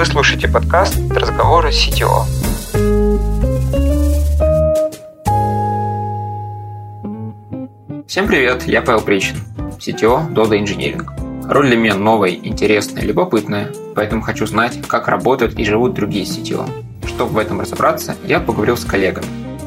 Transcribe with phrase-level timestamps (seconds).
[0.00, 2.24] Вы слушаете подкаст «Разговоры CTO».
[8.06, 9.36] Всем привет, я Павел Причин,
[9.78, 11.06] CTO Dodo Engineering.
[11.50, 16.66] Роль для меня новая, интересная, любопытная, поэтому хочу знать, как работают и живут другие CTO.
[17.06, 19.26] Чтобы в этом разобраться, я поговорил с коллегами,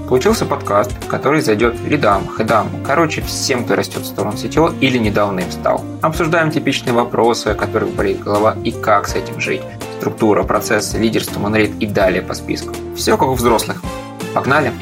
[0.10, 5.40] Получился подкаст, который зайдет лидам, хедам, короче, всем, кто растет в сторону сетевого или недавно
[5.40, 5.84] им стал.
[6.02, 9.62] Обсуждаем типичные вопросы, о которых болит голова и как с этим жить.
[10.04, 12.76] Структура, процессы, лидерство, монолит и далее по списку.
[12.94, 13.82] Все как у взрослых.
[14.34, 14.74] Погнали!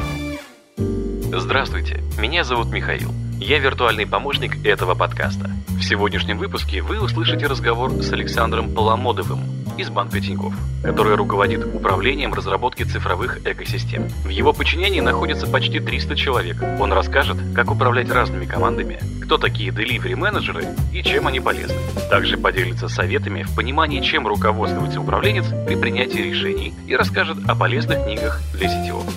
[1.31, 3.11] Здравствуйте, меня зовут Михаил.
[3.39, 5.52] Я виртуальный помощник этого подкаста.
[5.67, 9.41] В сегодняшнем выпуске вы услышите разговор с Александром Поломодовым,
[9.81, 10.53] из банка Тинькофф,
[10.84, 14.08] который руководит управлением разработки цифровых экосистем.
[14.23, 16.58] В его подчинении находится почти 300 человек.
[16.80, 21.77] Он расскажет, как управлять разными командами, кто такие delivery менеджеры и чем они полезны.
[22.09, 28.03] Также поделится советами в понимании, чем руководствуется управленец при принятии решений и расскажет о полезных
[28.03, 29.09] книгах для сетевого.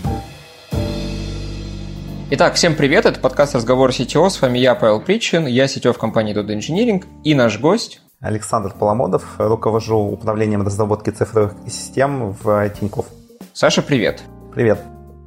[2.30, 5.98] Итак, всем привет, это подкаст «Разговор CTO», с вами я, Павел Причин, я CTO в
[5.98, 13.06] компании Dodo Engineering и наш гость Александр Поломодов, руковожу управлением разработки цифровых систем в Тинькофф.
[13.52, 14.22] Саша, привет.
[14.54, 14.78] Привет.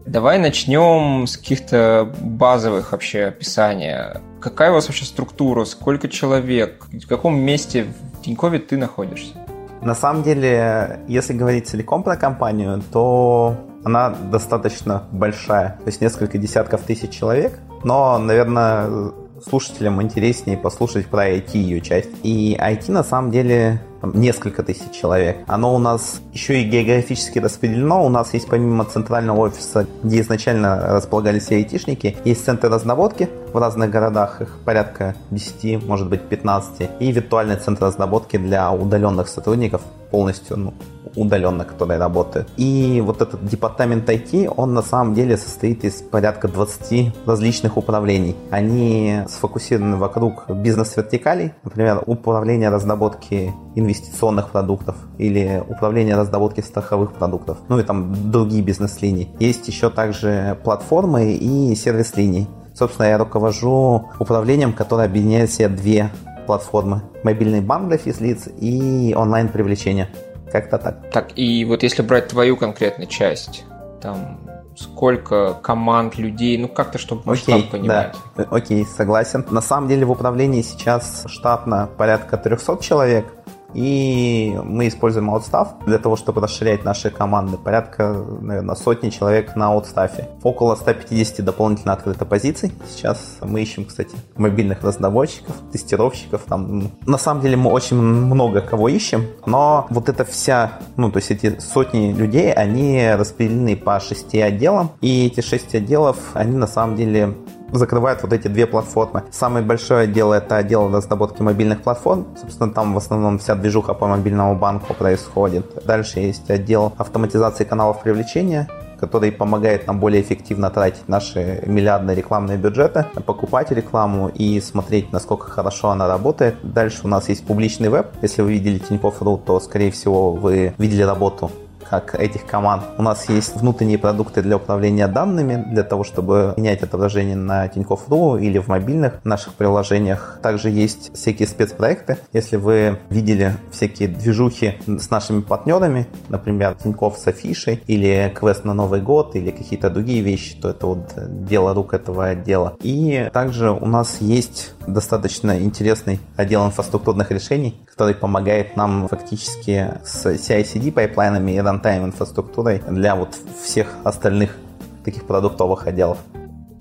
[0.05, 4.21] Давай начнем с каких-то базовых вообще описания.
[4.39, 9.33] Какая у вас вообще структура, сколько человек, в каком месте в Тинькове ты находишься?
[9.81, 16.37] На самом деле, если говорить целиком про компанию, то она достаточно большая, то есть несколько
[16.37, 19.11] десятков тысяч человек, но, наверное,
[19.43, 22.09] слушателям интереснее послушать про IT ее часть.
[22.23, 25.37] И IT на самом деле несколько тысяч человек.
[25.47, 28.05] Оно у нас еще и географически распределено.
[28.05, 33.57] У нас есть помимо центрального офиса, где изначально располагались все айтишники, есть центры разработки в
[33.57, 39.81] разных городах, их порядка 10, может быть 15, и виртуальный центр разработки для удаленных сотрудников,
[40.11, 40.73] полностью ну,
[41.17, 42.47] удаленно, которые работают.
[42.57, 48.35] И вот этот департамент IT, он на самом деле состоит из порядка 20 различных управлений.
[48.51, 57.79] Они сфокусированы вокруг бизнес-вертикалей, например, управление разработки инвестиционных продуктов или управление разработки страховых продуктов, ну
[57.79, 59.29] и там другие бизнес-линии.
[59.39, 62.47] Есть еще также платформы и сервис-линии.
[62.73, 66.11] Собственно, я руковожу управлением, которое объединяет все две
[66.45, 67.01] платформы.
[67.23, 70.09] Мобильный банк для физлиц и онлайн-привлечение.
[70.51, 71.09] Как-то так.
[71.11, 73.65] Так, и вот если брать твою конкретную часть,
[74.01, 74.39] там
[74.77, 78.15] сколько команд, людей, ну как-то, чтобы Окей, понимать.
[78.35, 78.43] Да.
[78.51, 79.45] Окей, согласен.
[79.49, 83.25] На самом деле в управлении сейчас штатно порядка 300 человек,
[83.73, 87.57] и мы используем аутстав для того, чтобы расширять наши команды.
[87.57, 90.29] Порядка, наверное, сотни человек на аутстафе.
[90.43, 92.71] Около 150 дополнительно открыто позиций.
[92.89, 96.41] Сейчас мы ищем, кстати, мобильных разработчиков, тестировщиков.
[96.47, 101.17] Там, на самом деле мы очень много кого ищем, но вот эта вся, ну, то
[101.17, 106.67] есть эти сотни людей, они распределены по шести отделам, и эти шесть отделов, они на
[106.67, 107.35] самом деле
[107.71, 109.23] закрывает вот эти две платформы.
[109.31, 112.27] Самый большой отдел это отдел разработки мобильных платформ.
[112.39, 115.83] Собственно, там в основном вся движуха по мобильному банку происходит.
[115.85, 118.67] Дальше есть отдел автоматизации каналов привлечения
[118.99, 125.49] который помогает нам более эффективно тратить наши миллиардные рекламные бюджеты, покупать рекламу и смотреть, насколько
[125.49, 126.55] хорошо она работает.
[126.63, 128.07] Дальше у нас есть публичный веб.
[128.21, 131.51] Если вы видели Тинькофф.ру, то, скорее всего, вы видели работу
[131.89, 132.83] как этих команд.
[132.97, 138.37] У нас есть внутренние продукты для управления данными, для того, чтобы менять отображение на Тинькофф.ру
[138.37, 140.39] или в мобильных наших приложениях.
[140.41, 142.17] Также есть всякие спецпроекты.
[142.33, 148.73] Если вы видели всякие движухи с нашими партнерами, например, Тинькофф с афишей или квест на
[148.73, 151.13] Новый год или какие-то другие вещи, то это вот
[151.45, 152.75] дело рук этого отдела.
[152.81, 160.27] И также у нас есть достаточно интересный отдел инфраструктурных решений, который помогает нам фактически с
[160.27, 164.55] CI/CD pipeline ами и runtime инфраструктурой для вот всех остальных
[165.03, 166.19] таких продуктовых отделов.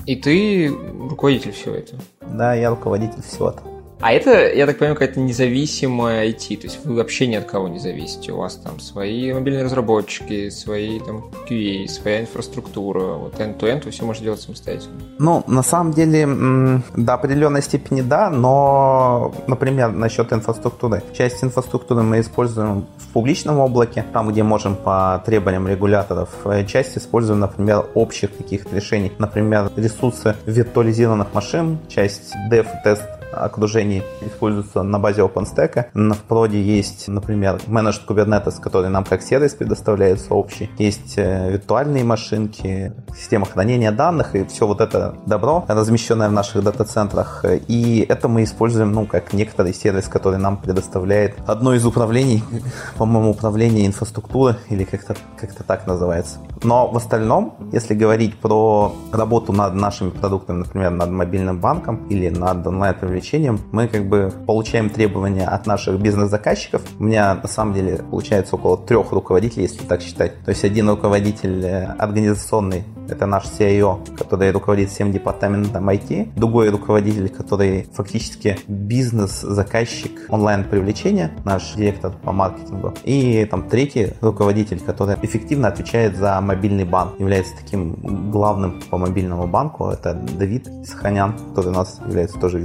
[0.04, 0.69] И ты
[1.09, 2.03] руководитель всего этого?
[2.21, 3.76] Да, я руководитель всего этого.
[4.01, 7.69] А это, я так понимаю, какая-то независимая IT, то есть вы вообще ни от кого
[7.69, 8.33] не зависите.
[8.33, 14.04] У вас там свои мобильные разработчики, свои там QA, своя инфраструктура, вот end-to-end вы все
[14.04, 15.01] можете делать самостоятельно.
[15.19, 21.03] Ну, на самом деле, до определенной степени да, но, например, насчет инфраструктуры.
[21.16, 26.28] Часть инфраструктуры мы используем в публичном облаке, там, где можем по требованиям регуляторов.
[26.45, 29.10] Э, часть используем, например, общих каких-то решений.
[29.19, 35.86] Например, ресурсы виртуализированных машин, часть dev тест окружений используются на базе OpenStack.
[35.94, 40.71] В проде есть, например, Managed Kubernetes, который нам как сервис предоставляется общий.
[40.78, 46.62] Есть э, виртуальные машинки, система хранения данных и все вот это добро, размещенное в наших
[46.62, 47.44] дата-центрах.
[47.68, 52.42] И это мы используем, ну, как некоторый сервис, который нам предоставляет одно из управлений,
[52.97, 56.39] по-моему, управление инфраструктуры или как-то как так называется.
[56.62, 62.28] Но в остальном, если говорить про работу над нашими продуктами, например, над мобильным банком или
[62.28, 63.26] над онлайн-привлечением,
[63.73, 66.83] мы как бы получаем требования от наших бизнес-заказчиков.
[66.99, 70.45] У меня на самом деле получается около трех руководителей, если так считать.
[70.45, 76.33] То есть один руководитель э, организационный это наш CIO, который руководит всем департаментом IT.
[76.37, 82.95] Другой руководитель, который фактически бизнес-заказчик онлайн-привлечения, наш директор по маркетингу.
[83.05, 89.47] И там третий руководитель, который эффективно отвечает за мобильный банк, является таким главным по мобильному
[89.47, 89.89] банку.
[89.89, 92.59] Это Давид Исханян, который у нас является тоже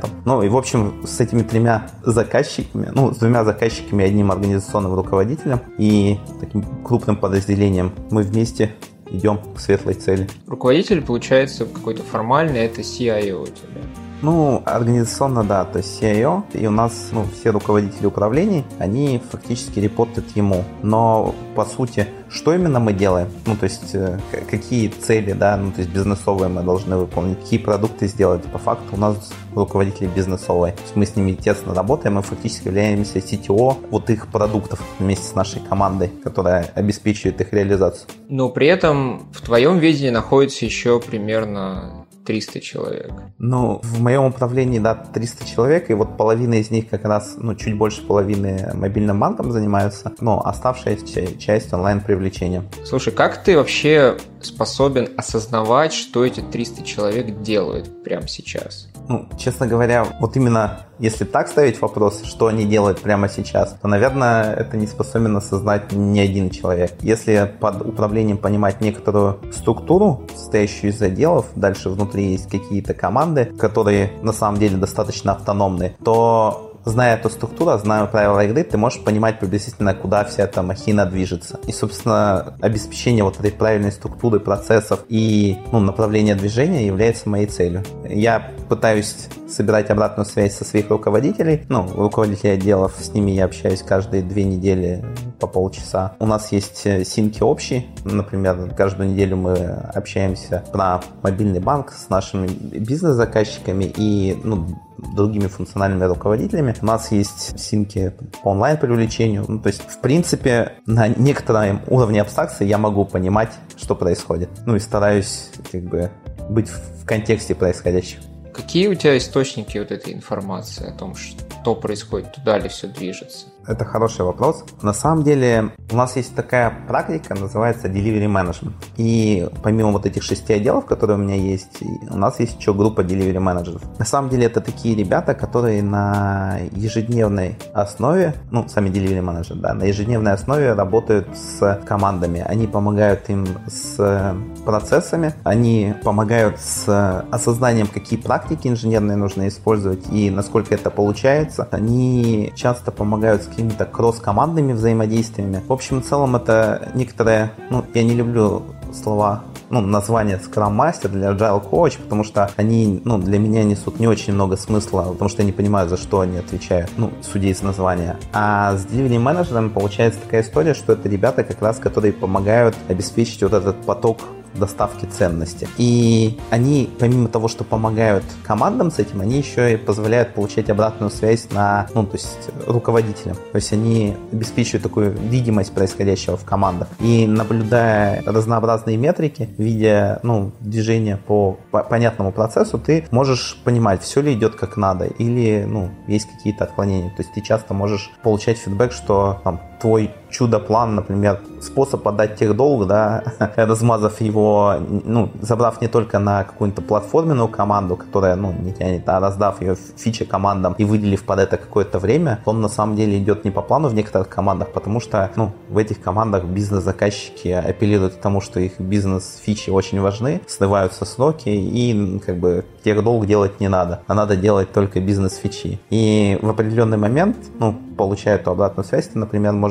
[0.00, 0.10] вице-президентом.
[0.24, 5.60] Ну и в общем с этими тремя заказчиками, ну с двумя заказчиками одним организационным руководителем
[5.78, 8.74] и таким крупным подразделением мы вместе
[9.10, 10.28] идем к светлой цели.
[10.46, 13.82] Руководитель, получается, какой-то формальный, это CIO у тебя.
[14.22, 19.78] Ну, организационно, да, то есть CIO, и у нас, ну, все руководители управлений, они фактически
[19.80, 20.64] репортят ему.
[20.82, 23.28] Но, по сути, что именно мы делаем?
[23.46, 24.18] Ну, то есть, э,
[24.48, 28.42] какие цели, да, ну, то есть, бизнесовые мы должны выполнить, какие продукты сделать.
[28.44, 30.74] По факту у нас руководители бизнесовые.
[30.74, 35.24] То есть, мы с ними тесно работаем, мы фактически являемся CTO вот их продуктов вместе
[35.24, 38.06] с нашей командой, которая обеспечивает их реализацию.
[38.28, 41.99] Но при этом в твоем видении находится еще примерно
[42.30, 43.12] 300 человек.
[43.38, 47.56] Ну, в моем управлении, да, 300 человек, и вот половина из них как раз, ну,
[47.56, 52.68] чуть больше половины мобильным банком занимаются, но оставшаяся часть онлайн-привлечением.
[52.84, 58.89] Слушай, как ты вообще способен осознавать, что эти 300 человек делают прямо сейчас?
[59.10, 63.88] Ну, честно говоря, вот именно если так ставить вопрос, что они делают прямо сейчас, то,
[63.88, 66.92] наверное, это не способен осознать ни один человек.
[67.00, 74.12] Если под управлением понимать некоторую структуру, состоящую из отделов, дальше внутри есть какие-то команды, которые
[74.22, 79.38] на самом деле достаточно автономны, то зная эту структуру, зная правила игры, ты можешь понимать
[79.38, 81.58] приблизительно, куда вся эта махина движется.
[81.66, 87.84] И, собственно, обеспечение вот этой правильной структуры процессов и ну, направления движения является моей целью.
[88.08, 93.82] Я пытаюсь собирать обратную связь со своих руководителей, ну, руководителей отделов, с ними я общаюсь
[93.82, 95.04] каждые две недели
[95.40, 96.14] по полчаса.
[96.20, 99.56] У нас есть э, синки общие, например, каждую неделю мы
[99.94, 104.68] общаемся про мобильный банк с нашими бизнес-заказчиками и ну,
[105.14, 106.74] другими функциональными руководителями.
[106.80, 109.44] У нас есть синки по онлайн-привлечению.
[109.48, 114.50] Ну, то есть, в принципе, на некотором уровне абстракции я могу понимать, что происходит.
[114.66, 116.10] Ну и стараюсь как бы
[116.48, 118.22] быть в контексте происходящего.
[118.52, 123.46] Какие у тебя источники вот этой информации о том, что происходит, туда ли все движется?
[123.66, 124.64] Это хороший вопрос.
[124.82, 128.72] На самом деле у нас есть такая практика, называется Delivery Management.
[128.96, 133.02] И помимо вот этих шести отделов, которые у меня есть, у нас есть еще группа
[133.02, 133.82] Delivery менеджеров.
[133.98, 139.74] На самом деле это такие ребята, которые на ежедневной основе, ну, сами Delivery менеджеры, да,
[139.74, 142.40] на ежедневной основе работают с командами.
[142.40, 144.34] Они помогают им с
[144.64, 151.68] процессами, они помогают с осознанием, какие практики инженерные нужно использовать и насколько это получается.
[151.70, 155.62] Они часто помогают с какими-то кросс-командными взаимодействиями.
[155.66, 158.62] В общем и целом это некоторые, ну, я не люблю
[158.92, 164.00] слова ну, название Scrum Master для Agile Coach, потому что они, ну, для меня несут
[164.00, 167.48] не очень много смысла, потому что я не понимаю, за что они отвечают, ну, судя
[167.48, 168.18] из названия.
[168.32, 173.42] А с Delivery менеджером получается такая история, что это ребята как раз, которые помогают обеспечить
[173.42, 174.18] вот этот поток
[174.54, 175.68] доставки ценности.
[175.78, 181.10] И они, помимо того, что помогают командам с этим, они еще и позволяют получать обратную
[181.10, 183.36] связь на, ну, то есть руководителям.
[183.36, 186.88] То есть они обеспечивают такую видимость происходящего в командах.
[187.00, 194.34] И наблюдая разнообразные метрики, видя, ну, движение по понятному процессу, ты можешь понимать, все ли
[194.34, 197.10] идет как надо, или, ну, есть какие-то отклонения.
[197.10, 202.86] То есть ты часто можешь получать фидбэк, что там твой чудо-план, например, способ отдать техдолг,
[202.86, 203.22] да,
[203.56, 209.20] размазав его, ну, забрав не только на какую-то платформенную команду, которая, ну, не тянет, а
[209.20, 213.44] раздав ее фичи командам и выделив под это какое-то время, он на самом деле идет
[213.44, 218.20] не по плану в некоторых командах, потому что, ну, в этих командах бизнес-заказчики апеллируют к
[218.20, 224.02] тому, что их бизнес-фичи очень важны, срываются сроки и, как бы, техдолг делать не надо,
[224.06, 225.80] а надо делать только бизнес-фичи.
[225.90, 229.69] И в определенный момент, ну, получая эту обратную связь, ты, например, можешь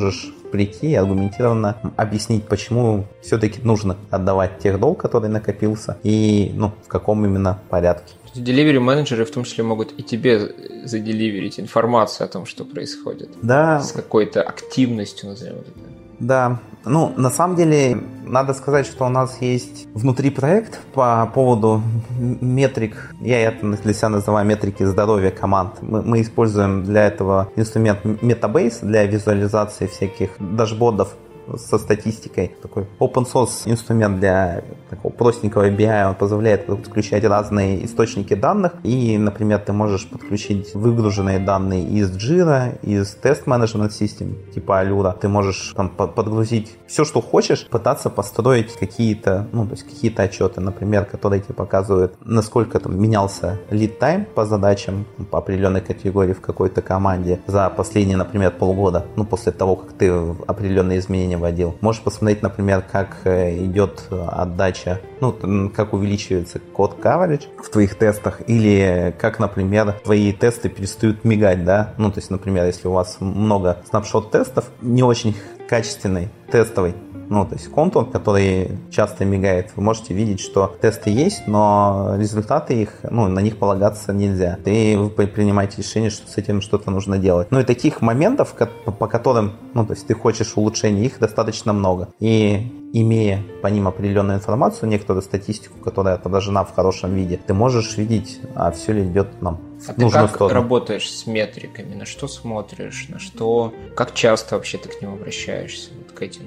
[0.51, 6.87] прийти и аргументированно объяснить, почему все-таки нужно отдавать тех долг, который накопился, и ну, в
[6.87, 8.13] каком именно порядке.
[8.35, 10.51] Delivery менеджеры в том числе могут и тебе
[10.85, 13.29] заделиверить информацию о том, что происходит.
[13.41, 13.79] Да.
[13.81, 15.71] С какой-то активностью, назовем это.
[16.19, 21.81] Да, ну, на самом деле, надо сказать, что у нас есть внутри проект по поводу
[22.19, 25.81] метрик, я это для себя называю метрики здоровья команд.
[25.81, 31.15] Мы, мы используем для этого инструмент Metabase для визуализации всяких дашбордов
[31.57, 32.55] со статистикой.
[32.61, 38.73] Такой open source инструмент для такого простенького BI, он позволяет подключать разные источники данных.
[38.83, 45.17] И, например, ты можешь подключить выгруженные данные из Jira, из Test Management System, типа Allure.
[45.19, 50.61] Ты можешь там подгрузить все, что хочешь, пытаться построить какие-то, ну, то есть какие-то отчеты,
[50.61, 56.41] например, которые тебе показывают, насколько там менялся lead time по задачам, по определенной категории в
[56.41, 60.09] какой-то команде за последние, например, полгода, ну, после того, как ты
[60.47, 61.77] определенные изменения вводил.
[61.81, 68.41] Можешь посмотреть, например, как э, идет отдача, ну, как увеличивается код coverage в твоих тестах,
[68.47, 73.17] или как, например, твои тесты перестают мигать, да, ну, то есть, например, если у вас
[73.19, 75.35] много снапшот тестов, не очень
[75.67, 76.95] качественный тестовый
[77.29, 82.73] ну, то есть контур, который часто мигает, вы можете видеть, что тесты есть, но результаты
[82.73, 84.57] их, ну, на них полагаться нельзя.
[84.65, 87.47] И вы принимаете решение, что с этим что-то нужно делать.
[87.51, 92.09] Ну и таких моментов, по которым, ну, то есть ты хочешь улучшения, их достаточно много.
[92.19, 97.95] И имея по ним определенную информацию, некоторую статистику, которая отображена в хорошем виде, ты можешь
[97.97, 100.55] видеть, а все ли идет нам а ты как сторону.
[100.55, 101.95] работаешь с метриками?
[101.95, 103.07] На что смотришь?
[103.09, 103.73] На что?
[103.95, 105.91] Как часто вообще ты к ним обращаешься?
[105.97, 106.38] Вот к этим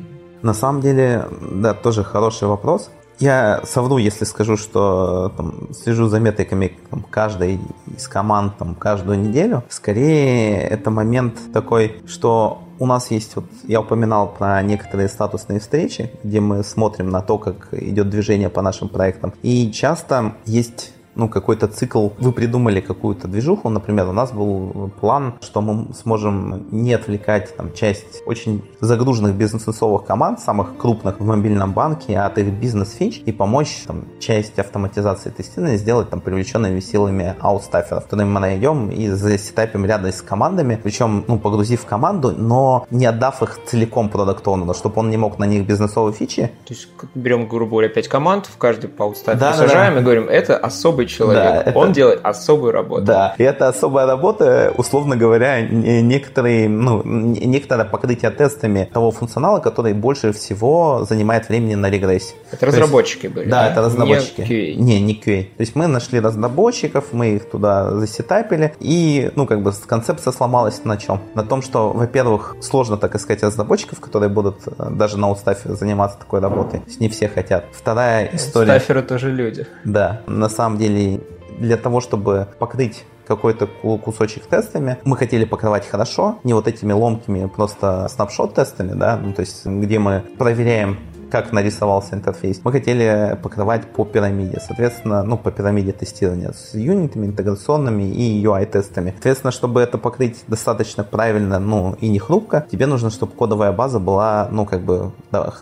[0.43, 2.91] на самом деле, да, тоже хороший вопрос.
[3.19, 7.61] Я совру, если скажу, что там, слежу за метриками там, каждой
[7.97, 9.63] из команд там, каждую неделю.
[9.69, 16.11] Скорее, это момент такой, что у нас есть, вот я упоминал про некоторые статусные встречи,
[16.25, 19.35] где мы смотрим на то, как идет движение по нашим проектам.
[19.43, 25.35] И часто есть ну, какой-то цикл, вы придумали какую-то движуху, например, у нас был план,
[25.41, 31.73] что мы сможем не отвлекать там часть очень загруженных бизнесовых команд, самых крупных в мобильном
[31.73, 38.05] банке, от их бизнес-фич и помочь там часть автоматизации тестирования сделать там привлеченными силами аутстаферов,
[38.05, 43.43] которые мы найдем и засетапим рядом с командами, причем, ну, погрузив команду, но не отдав
[43.43, 46.51] их целиком продукт чтобы он не мог на них бизнесовые фичи.
[46.67, 50.01] То есть берем, грубо говоря, 5 команд, в каждый по аутстаферу да, сажаем да, да.
[50.01, 51.43] и говорим, это особый особый человек.
[51.43, 51.79] Да, это...
[51.79, 53.05] Он делает особую работу.
[53.05, 59.93] Да, и эта особая работа, условно говоря, некоторые, ну, некоторое покрытие тестами того функционала, который
[59.93, 62.35] больше всего занимает времени на регрессии.
[62.51, 63.49] Это разработчики есть, были?
[63.49, 64.41] Да, да, это разработчики.
[64.41, 64.75] Не QA.
[64.77, 65.45] Не, не QA.
[65.45, 70.85] То есть мы нашли разработчиков, мы их туда засетапили, и, ну, как бы концепция сломалась
[70.85, 71.21] на чем?
[71.35, 76.19] На том, что, во-первых, сложно так искать разработчиков, которые будут э, даже на устафе заниматься
[76.19, 76.81] такой работой.
[76.81, 77.65] То есть не все хотят.
[77.73, 78.79] Вторая история...
[78.79, 79.67] Стаферы тоже люди.
[79.85, 81.21] Да, на самом деле деле
[81.59, 84.99] для того, чтобы покрыть какой-то кусочек тестами.
[85.05, 89.65] Мы хотели покрывать хорошо, не вот этими ломкими просто снапшот тестами, да, ну, то есть
[89.65, 90.99] где мы проверяем
[91.33, 92.61] как нарисовался интерфейс.
[92.63, 99.13] Мы хотели покрывать по пирамиде, соответственно, ну, по пирамиде тестирования с юнитами, интеграционными и UI-тестами.
[99.13, 103.99] Соответственно, чтобы это покрыть достаточно правильно, ну, и не хрупко, тебе нужно, чтобы кодовая база
[103.99, 105.13] была, ну, как бы,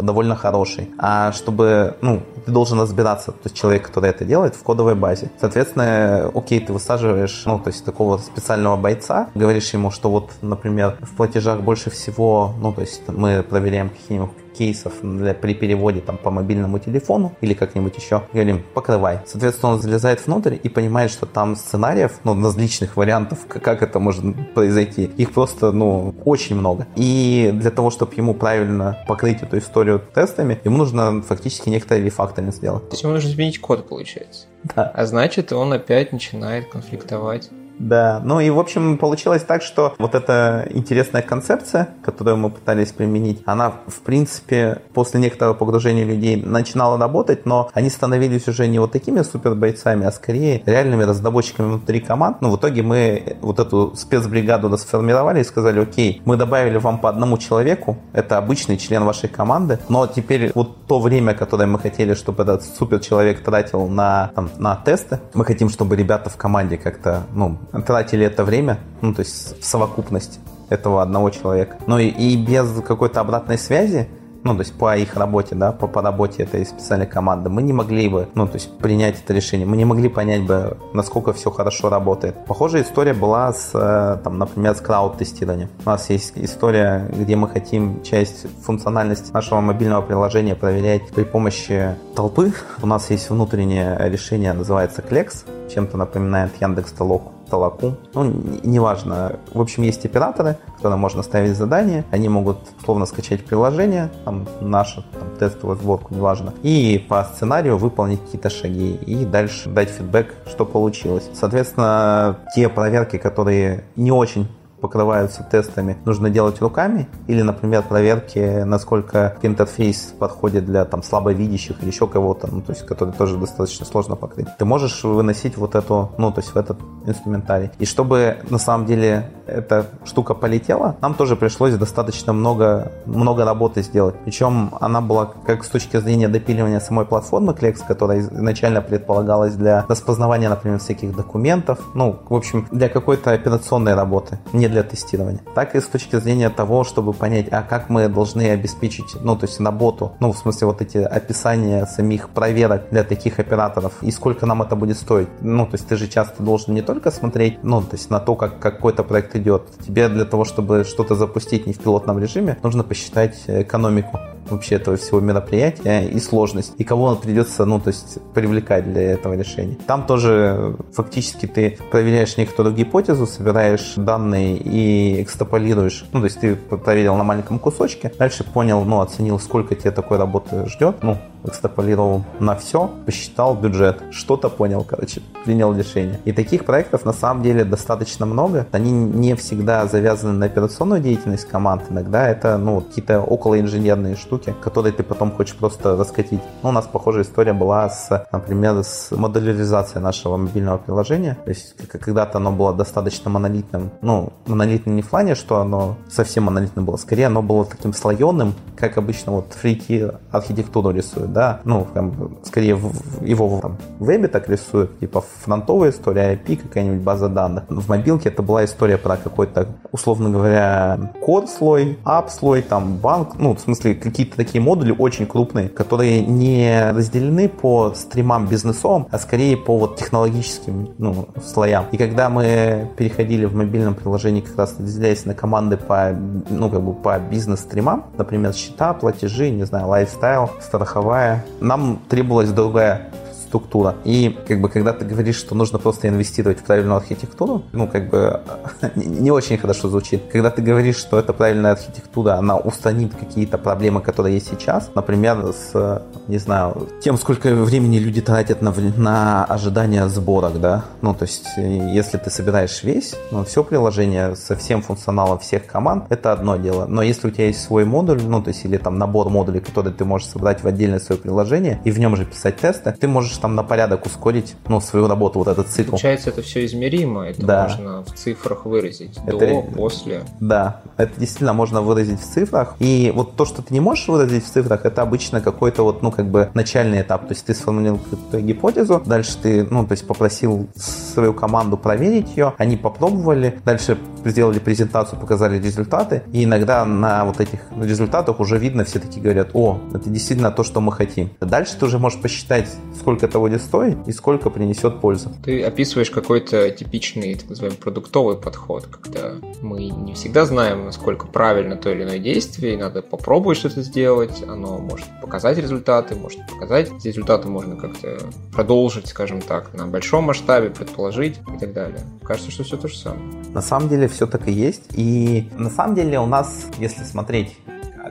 [0.00, 0.90] довольно хорошей.
[0.98, 5.30] А чтобы, ну, ты должен разбираться, то есть человек, который это делает, в кодовой базе.
[5.40, 10.96] Соответственно, окей, ты высаживаешь, ну, то есть такого специального бойца, говоришь ему, что вот, например,
[11.00, 16.18] в платежах больше всего, ну, то есть мы проверяем какие-нибудь кейсов для, при переводе там,
[16.18, 19.20] по мобильному телефону или как-нибудь еще, говорим, покрывай.
[19.24, 24.22] Соответственно, он залезает внутрь и понимает, что там сценариев, ну, различных вариантов, как это может
[24.54, 25.04] произойти.
[25.16, 26.86] Их просто, ну, очень много.
[26.94, 32.54] И для того, чтобы ему правильно покрыть эту историю тестами, ему нужно фактически некоторые рефакторинг
[32.54, 32.86] сделать.
[32.90, 34.46] То есть ему нужно изменить код, получается.
[34.76, 34.92] Да.
[34.94, 37.48] А значит, он опять начинает конфликтовать
[37.80, 42.92] да, ну и в общем получилось так, что вот эта интересная концепция, которую мы пытались
[42.92, 48.78] применить, она в принципе после некоторого погружения людей начинала работать, но они становились уже не
[48.78, 52.42] вот такими супер бойцами, а скорее реальными разработчиками внутри команд.
[52.42, 57.08] Ну в итоге мы вот эту спецбригаду сформировали и сказали, окей, мы добавили вам по
[57.08, 62.12] одному человеку, это обычный член вашей команды, но теперь вот то время, которое мы хотели,
[62.12, 66.76] чтобы этот супер человек тратил на, там, на тесты, мы хотим, чтобы ребята в команде
[66.76, 71.76] как-то, ну, тратили это время, ну, то есть в совокупность этого одного человека.
[71.86, 74.08] Но и, и без какой-то обратной связи
[74.42, 77.72] ну, то есть по их работе, да, по, по работе этой специальной команды, мы не
[77.72, 81.50] могли бы, ну, то есть принять это решение, мы не могли понять бы, насколько все
[81.50, 82.34] хорошо работает.
[82.46, 85.68] Похожая история была с, э, там, например, с крауд-тестированием.
[85.84, 91.94] У нас есть история, где мы хотим часть функциональности нашего мобильного приложения проверять при помощи
[92.16, 92.52] толпы.
[92.82, 97.32] У нас есть внутреннее решение, называется Klex, чем-то напоминает Яндекс Толоку.
[97.50, 97.96] Толоку.
[98.14, 99.36] Ну, неважно.
[99.52, 102.04] В общем, есть операторы, которым можно ставить задания.
[102.10, 108.20] Они могут условно скачать приложение, там, наше, там, тестовую сборку, неважно, и по сценарию выполнить
[108.20, 111.28] какие-то шаги и дальше дать фидбэк, что получилось.
[111.34, 114.48] Соответственно, те проверки, которые не очень
[114.80, 121.90] покрываются тестами, нужно делать руками, или, например, проверки, насколько интерфейс подходит для там слабовидящих или
[121.90, 124.46] еще кого-то, ну, то есть, который тоже достаточно сложно покрыть.
[124.58, 127.70] Ты можешь выносить вот эту, ну, то есть, в этот инструментарий.
[127.78, 133.82] И чтобы на самом деле эта штука полетела, нам тоже пришлось достаточно много, много работы
[133.82, 134.14] сделать.
[134.24, 139.84] Причем она была как с точки зрения допиливания самой платформы Klex, которая изначально предполагалась для
[139.88, 145.40] распознавания, например, всяких документов, ну, в общем, для какой-то операционной работы, не для тестирования.
[145.54, 149.46] Так и с точки зрения того, чтобы понять, а как мы должны обеспечить, ну, то
[149.46, 154.10] есть на боту, ну, в смысле вот эти описания самих проверок для таких операторов, и
[154.10, 155.28] сколько нам это будет стоить.
[155.40, 158.34] Ну, то есть ты же часто должен не только смотреть, ну, то есть на то,
[158.34, 159.62] как какой-то проект идет.
[159.86, 164.18] Тебе для того, чтобы что-то запустить не в пилотном режиме, нужно посчитать экономику
[164.50, 169.34] вообще этого всего мероприятия и сложность, и кого придется, ну, то есть привлекать для этого
[169.34, 169.76] решения.
[169.86, 176.04] Там тоже фактически ты проверяешь некоторую гипотезу, собираешь данные и экстраполируешь.
[176.12, 180.18] Ну, то есть ты проверил на маленьком кусочке, дальше понял, ну, оценил, сколько тебе такой
[180.18, 186.20] работы ждет, ну, экстраполировал на все, посчитал бюджет, что-то понял, короче, принял решение.
[186.24, 188.66] И таких проектов на самом деле достаточно много.
[188.72, 191.82] Они не всегда завязаны на операционную деятельность команд.
[191.90, 196.40] Иногда это ну, какие-то околоинженерные штуки, которые ты потом хочешь просто раскатить.
[196.62, 201.38] Ну, у нас похожая история была с, например, с модуляризацией нашего мобильного приложения.
[201.44, 203.90] То есть когда-то оно было достаточно монолитным.
[204.02, 206.96] Ну, монолитным не в плане, что оно совсем монолитным было.
[206.96, 212.78] Скорее, оно было таким слоеным, как обычно вот фрики архитектуру рисуют да, ну, там, скорее
[213.22, 217.64] его там, в вебе так рисуют, типа фронтовая история, IP, какая-нибудь база данных.
[217.68, 223.38] В мобилке это была история про какой-то, условно говоря, код слой, ап слой, там, банк,
[223.38, 229.18] ну, в смысле, какие-то такие модули очень крупные, которые не разделены по стримам бизнесовым, а
[229.18, 231.86] скорее по вот технологическим, ну, слоям.
[231.92, 236.16] И когда мы переходили в мобильном приложении, как раз разделяясь на команды по,
[236.48, 242.50] ну, как бы по бизнес-стримам, например, счета, платежи, не знаю, лайфстайл, страховая другая, нам требовалась
[242.50, 243.10] другая
[243.50, 243.96] структура.
[244.04, 248.08] И как бы когда ты говоришь, что нужно просто инвестировать в правильную архитектуру, ну как
[248.08, 248.40] бы
[248.94, 250.22] не очень хорошо звучит.
[250.32, 255.52] Когда ты говоришь, что эта правильная архитектура, она устранит какие-то проблемы, которые есть сейчас, например,
[255.52, 261.24] с, не знаю, тем, сколько времени люди тратят на, на ожидание сборок, да, ну то
[261.24, 266.56] есть если ты собираешь весь, ну, все приложение со всем функционалом всех команд, это одно
[266.56, 266.86] дело.
[266.86, 269.92] Но если у тебя есть свой модуль, ну то есть или там набор модулей, который
[269.92, 273.39] ты можешь собрать в отдельное свое приложение и в нем же писать тесты, ты можешь
[273.40, 275.90] там на порядок ускорить ну, свою работу, вот этот цикл.
[275.90, 277.62] Получается, это все измеримо, это да.
[277.64, 279.18] можно в цифрах выразить.
[279.26, 280.22] Это, До, после.
[280.40, 282.76] Да, это действительно можно выразить в цифрах.
[282.78, 286.10] И вот то, что ты не можешь выразить в цифрах, это обычно какой-то вот, ну,
[286.10, 287.22] как бы начальный этап.
[287.22, 292.36] То есть ты сформулировал какую-то гипотезу, дальше ты, ну, то есть попросил свою команду проверить
[292.36, 298.58] ее, они попробовали, дальше сделали презентацию, показали результаты, и иногда на вот этих результатах уже
[298.58, 301.30] видно, все таки говорят, о, это действительно то, что мы хотим.
[301.40, 305.30] Дальше ты уже можешь посчитать, сколько это будет стоить и сколько принесет пользу.
[305.44, 311.76] Ты описываешь какой-то типичный, так называемый, продуктовый подход, когда мы не всегда знаем, насколько правильно
[311.76, 316.90] то или иное действие, и надо попробовать что-то сделать, оно может показать результаты, может показать,
[317.04, 318.18] результаты можно как-то
[318.52, 322.00] продолжить, скажем так, на большом масштабе, предположить и так далее.
[322.22, 323.22] Кажется, что все то же самое.
[323.52, 327.56] На самом деле все так и есть, и на самом деле у нас, если смотреть